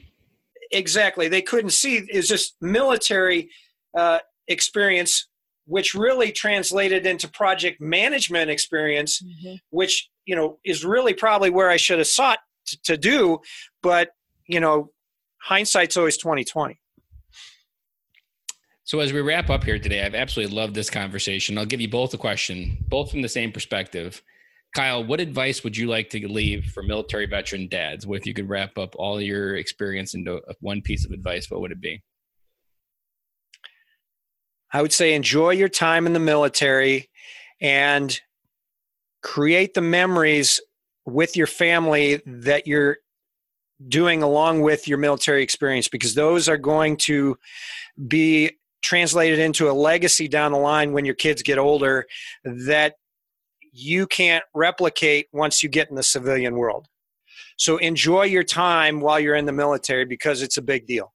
[0.70, 1.28] Exactly.
[1.28, 3.50] They couldn't see is just military
[3.96, 4.18] uh,
[4.48, 5.28] experience,
[5.64, 9.22] which really translated into project management experience,
[9.70, 13.40] which you know is really probably where I should have sought to, to do.
[13.82, 14.10] But
[14.46, 14.92] you know,
[15.42, 16.78] hindsight's always twenty twenty.
[18.88, 21.58] So as we wrap up here today, I've absolutely loved this conversation.
[21.58, 24.22] I'll give you both a question, both from the same perspective.
[24.74, 28.06] Kyle, what advice would you like to leave for military veteran dads?
[28.08, 31.50] If you could wrap up all your experience into one piece of advice?
[31.50, 32.02] What would it be?
[34.72, 37.10] I would say enjoy your time in the military
[37.60, 38.18] and
[39.22, 40.62] create the memories
[41.04, 42.96] with your family that you're
[43.86, 47.36] doing along with your military experience because those are going to
[48.06, 52.06] be translated into a legacy down the line when your kids get older
[52.44, 52.94] that
[53.72, 56.86] you can't replicate once you get in the civilian world.
[57.56, 61.12] So enjoy your time while you're in the military because it's a big deal.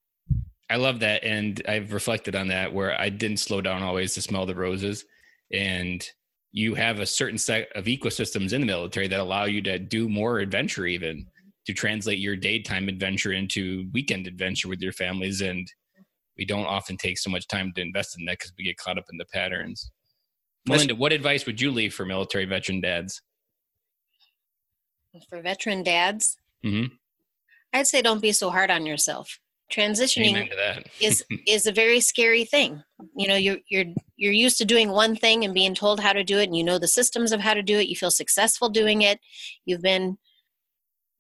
[0.70, 1.24] I love that.
[1.24, 5.06] And I've reflected on that where I didn't slow down always to smell the roses.
[5.52, 6.06] And
[6.52, 10.10] you have a certain set of ecosystems in the military that allow you to do
[10.10, 11.28] more adventure, even
[11.66, 15.42] to translate your daytime adventure into weekend adventure with your families.
[15.42, 15.72] And
[16.38, 18.98] we don't often take so much time to invest in that because we get caught
[18.98, 19.92] up in the patterns.
[20.68, 23.22] Melinda, what advice would you leave for military veteran dads?
[25.30, 26.92] For veteran dads, Mhm.
[27.74, 29.40] I'd say don't be so hard on yourself.
[29.72, 30.88] Transitioning Amen to that.
[31.00, 32.84] is is a very scary thing.
[33.16, 36.24] You know, you're you're you're used to doing one thing and being told how to
[36.24, 37.88] do it, and you know the systems of how to do it.
[37.88, 39.20] You feel successful doing it.
[39.66, 40.18] You've been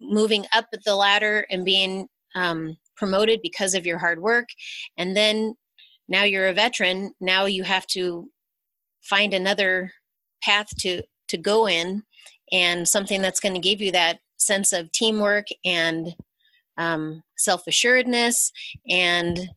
[0.01, 4.49] moving up the ladder and being um, promoted because of your hard work,
[4.97, 5.55] and then
[6.07, 7.13] now you're a veteran.
[7.19, 8.29] Now you have to
[9.01, 9.91] find another
[10.43, 12.03] path to to go in,
[12.51, 16.15] and something that's going to give you that sense of teamwork and
[16.77, 18.51] um, self assuredness
[18.89, 19.49] and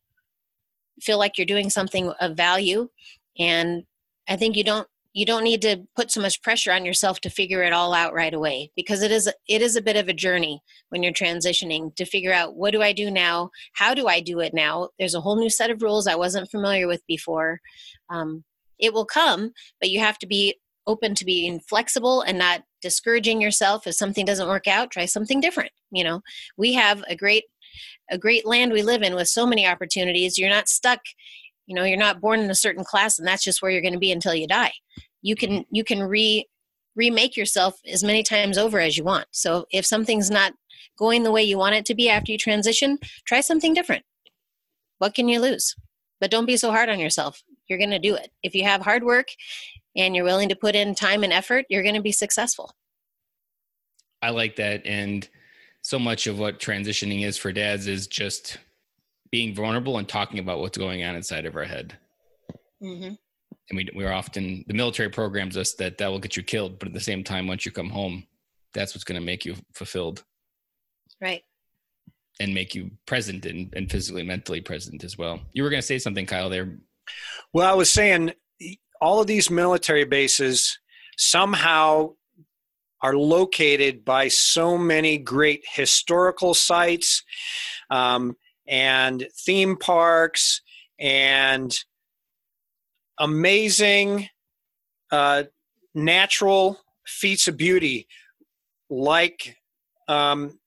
[1.00, 2.88] feel like you're doing something of value
[3.38, 3.84] and
[4.28, 7.30] i think you don't you don't need to put so much pressure on yourself to
[7.30, 10.12] figure it all out right away because it is it is a bit of a
[10.12, 10.60] journey
[10.90, 13.50] when you're transitioning to figure out what do i do now?
[13.72, 14.90] How do i do it now?
[14.98, 17.60] There's a whole new set of rules i wasn't familiar with before.
[18.10, 18.44] Um,
[18.78, 20.54] it will come but you have to be
[20.86, 23.86] open to being flexible and not discouraging yourself.
[23.86, 26.20] If something doesn't work out try something different you know?
[26.58, 27.44] We have a great
[28.10, 30.36] a great land we live in with so many opportunities.
[30.36, 31.00] You're not stuck
[31.66, 33.92] you know you're not born in a certain class and that's just where you're going
[33.92, 34.72] to be until you die
[35.26, 36.46] you can you can re
[36.94, 40.52] remake yourself as many times over as you want so if something's not
[40.98, 44.04] going the way you want it to be after you transition try something different
[44.98, 45.74] what can you lose
[46.20, 48.80] but don't be so hard on yourself you're going to do it if you have
[48.82, 49.28] hard work
[49.96, 52.72] and you're willing to put in time and effort you're going to be successful
[54.22, 54.82] I like that.
[54.84, 55.28] And
[55.82, 58.58] so much of what transitioning is for dads is just
[59.30, 61.96] being vulnerable and talking about what's going on inside of our head.
[62.82, 63.14] mm-hmm.
[63.68, 66.78] And we, we're often, the military programs us that that will get you killed.
[66.78, 68.24] But at the same time, once you come home,
[68.72, 70.22] that's what's going to make you fulfilled
[71.20, 71.42] right
[72.38, 75.40] and make you present and, and physically, mentally present as well.
[75.54, 76.76] You were going to say something, Kyle, there.
[77.52, 78.32] Well, I was saying
[79.00, 80.78] all of these military bases
[81.16, 82.12] somehow
[83.00, 87.22] are located by so many great historical sites
[87.90, 88.36] um,
[88.66, 90.60] and theme parks
[90.98, 91.74] and
[93.18, 94.28] amazing
[95.10, 95.44] uh,
[95.94, 98.06] natural feats of beauty
[98.90, 99.56] like
[100.08, 100.58] um,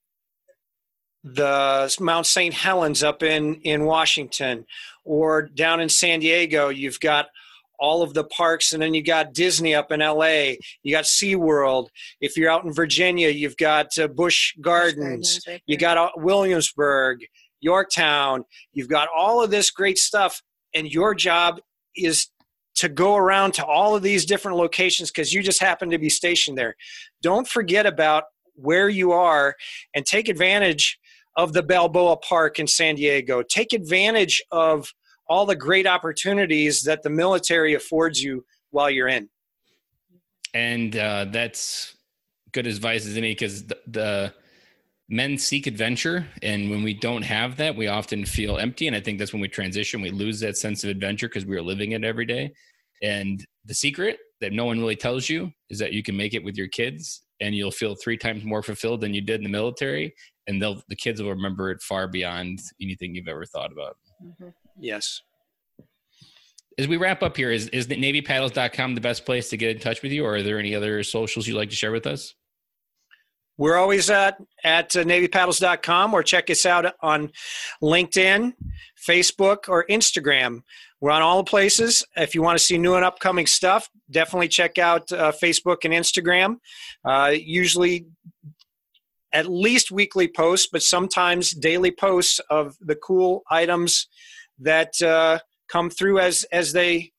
[1.24, 2.54] the Mount St.
[2.54, 4.66] Helens up in, in Washington
[5.04, 7.28] or down in San Diego, you've got
[7.80, 10.54] all of the parks, and then you got Disney up in LA.
[10.84, 11.88] You got SeaWorld.
[12.20, 15.39] If you're out in Virginia, you've got uh, Busch Gardens.
[15.47, 17.20] right You got uh, Williamsburg,
[17.62, 18.43] Yorktown.
[18.74, 20.41] You've got all of this great stuff,
[20.76, 21.62] and your job
[21.95, 22.28] is
[22.80, 26.10] to go around to all of these different locations because you just happen to be
[26.10, 26.78] stationed there.
[27.22, 28.24] Don't forget about
[28.56, 29.56] where you are
[29.94, 30.98] and take advantage
[31.36, 33.44] of the Balboa Park in San Diego.
[33.44, 34.94] Take advantage of
[35.28, 39.28] all the great opportunities that the military affords you while you're in.
[40.54, 41.98] And uh, that's
[42.54, 44.34] good advice as any because the, the
[45.10, 46.26] men seek adventure.
[46.43, 48.88] And when we don't have that, we often feel empty.
[48.88, 51.57] And I think that's when we transition, we lose that sense of adventure because we
[51.57, 52.51] are living it every day.
[53.01, 56.43] And the secret that no one really tells you is that you can make it
[56.43, 59.49] with your kids and you'll feel three times more fulfilled than you did in the
[59.49, 60.14] military.
[60.47, 63.97] And they'll, the kids will remember it far beyond anything you've ever thought about.
[64.24, 64.53] Mhm.
[64.80, 65.22] Yes.
[66.78, 70.01] as we wrap up here, is, is NavyPaddles.com the best place to get in touch
[70.01, 72.36] with you, or are there any other socials you'd like to share with us?
[73.60, 77.30] We're always at at uh, NavyPaddles.com or check us out on
[77.84, 78.53] LinkedIn,
[79.05, 80.62] Facebook, or Instagram.
[81.01, 82.05] We're on all the places.
[82.16, 85.93] If you want to see new and upcoming stuff, definitely check out uh, Facebook and
[85.93, 86.60] Instagram.
[87.03, 88.05] Uh, usually,
[89.34, 94.07] at least weekly posts, but sometimes daily posts of the cool items
[94.60, 97.12] that uh, come through as as they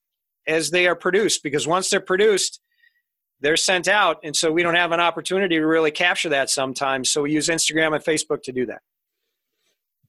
[0.47, 1.43] as they are produced.
[1.43, 2.61] Because once they're produced,
[3.41, 7.11] they're sent out and so we don't have an opportunity to really capture that sometimes
[7.11, 8.80] so we use instagram and facebook to do that.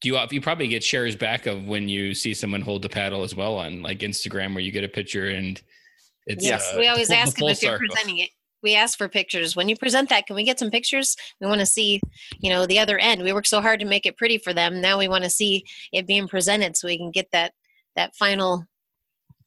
[0.02, 3.24] Do you you probably get shares back of when you see someone hold the paddle
[3.24, 5.62] as well on like instagram where you get a picture and
[6.28, 6.72] it's yes.
[6.74, 7.88] uh, we always full- ask them if you're circle.
[7.88, 8.30] presenting it.
[8.64, 9.56] We ask for pictures.
[9.56, 11.16] When you present that can we get some pictures?
[11.40, 12.00] We want to see
[12.40, 13.24] you know the other end.
[13.24, 14.82] We work so hard to make it pretty for them.
[14.82, 17.54] Now we want to see it being presented so we can get that
[17.96, 18.66] that final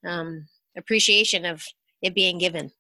[0.05, 1.65] um, appreciation of
[2.03, 2.73] it being given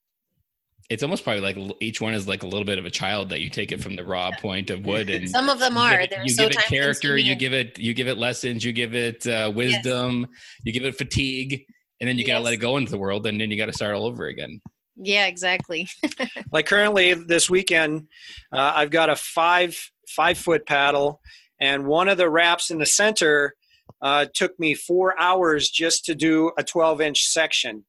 [0.91, 3.41] it's almost probably like each one is like a little bit of a child that
[3.41, 5.91] you take it from the raw point of wood and some of them you are.
[5.93, 8.65] give it, they're you so give it character you give it you give it lessons
[8.65, 10.27] you give it uh, wisdom
[10.63, 11.65] you give it fatigue
[12.01, 13.67] and then you got to let it go into the world and then you got
[13.67, 14.61] to start all over again.
[14.97, 15.89] Yeah exactly.
[16.53, 18.09] Like currently this weekend
[18.53, 19.77] uh, i've got a five
[20.09, 21.21] five foot paddle
[21.61, 23.55] and one of the wraps in the center
[24.03, 27.85] uh, took me four hours just to do a 12 inch section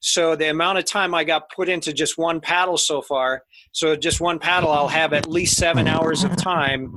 [0.00, 3.42] so the amount of time i got put into just one paddle so far
[3.72, 6.94] so just one paddle i'll have at least seven hours of time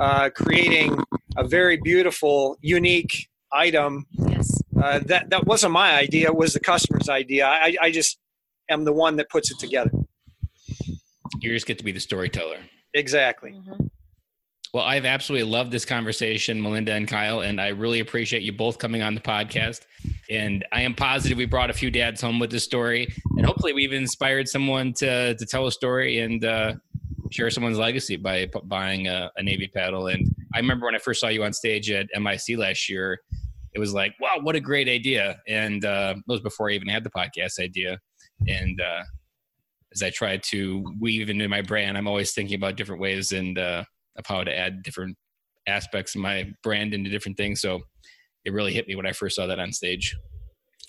[0.00, 0.98] uh, creating
[1.36, 4.62] a very beautiful unique item yes.
[4.82, 7.46] uh, that that wasn't my idea it was the customer's idea.
[7.46, 8.18] I, I just
[8.68, 9.90] am the one that puts it together.
[11.40, 12.58] You just get to be the storyteller.
[12.94, 13.52] Exactly.
[13.52, 13.90] Mhm.
[14.72, 18.78] Well, I've absolutely loved this conversation, Melinda and Kyle, and I really appreciate you both
[18.78, 19.80] coming on the podcast.
[20.30, 23.72] And I am positive we brought a few dads home with this story, and hopefully
[23.72, 26.74] we've inspired someone to to tell a story and uh,
[27.30, 30.06] share someone's legacy by p- buying a, a Navy paddle.
[30.06, 33.18] And I remember when I first saw you on stage at MIC last year,
[33.74, 35.40] it was like, wow, what a great idea!
[35.48, 37.98] And uh, it was before I even had the podcast idea.
[38.46, 39.02] And uh,
[39.92, 43.58] as I try to weave into my brand, I'm always thinking about different ways and
[43.58, 43.84] uh,
[44.16, 45.16] of how to add different
[45.66, 47.60] aspects of my brand into different things.
[47.60, 47.80] So
[48.44, 50.16] it really hit me when I first saw that on stage.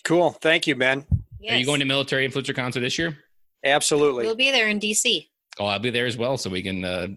[0.03, 0.31] Cool.
[0.31, 1.05] Thank you, Ben.
[1.49, 3.17] Are you going to Military Influencer Conference this year?
[3.65, 4.25] Absolutely.
[4.25, 5.27] we'll be there in dc
[5.59, 7.07] Oh, I'll be there as well, so we can uh,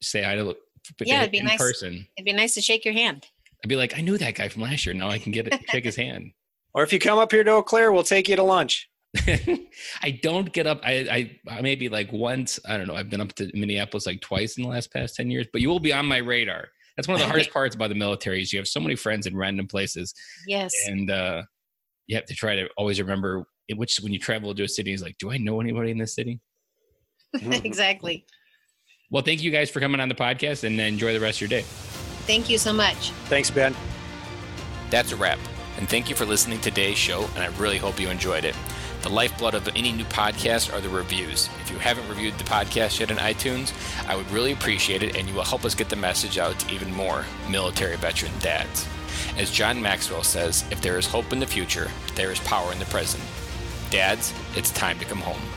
[0.00, 0.54] say hi to
[1.00, 1.58] Yeah, it'd be in nice.
[1.58, 2.06] person.
[2.16, 3.26] it'd be nice to shake your hand
[3.64, 4.94] I'd be like, I knew that guy from last year.
[4.94, 6.30] Now I can get it, shake his hand.
[6.74, 8.88] Or if you come up here to Eau Claire, we'll take you to lunch.
[10.02, 10.80] I don't get up.
[10.84, 10.92] I,
[11.48, 12.60] I I maybe like once.
[12.68, 12.94] I don't know.
[12.94, 15.46] I've been up to Minneapolis like twice in the last past ten years.
[15.50, 16.68] But you will be on my radar.
[16.96, 19.26] That's one of the hardest parts about the military is you have so many friends
[19.26, 20.14] in random places,
[20.46, 21.42] yes and uh,
[22.06, 24.92] you have to try to always remember in which when you travel to a city
[24.92, 26.40] is like, do I know anybody in this city?
[27.34, 28.24] exactly
[29.10, 31.60] Well, thank you guys for coming on the podcast, and enjoy the rest of your
[31.60, 31.66] day.
[32.26, 33.74] thank you so much Thanks, Ben.
[34.90, 35.38] That's a wrap.
[35.78, 38.54] And thank you for listening to today's show, and I really hope you enjoyed it.
[39.06, 41.48] The lifeblood of any new podcast are the reviews.
[41.60, 43.72] If you haven't reviewed the podcast yet on iTunes,
[44.08, 46.74] I would really appreciate it, and you will help us get the message out to
[46.74, 48.84] even more military veteran dads.
[49.38, 52.80] As John Maxwell says, if there is hope in the future, there is power in
[52.80, 53.22] the present.
[53.90, 55.55] Dads, it's time to come home.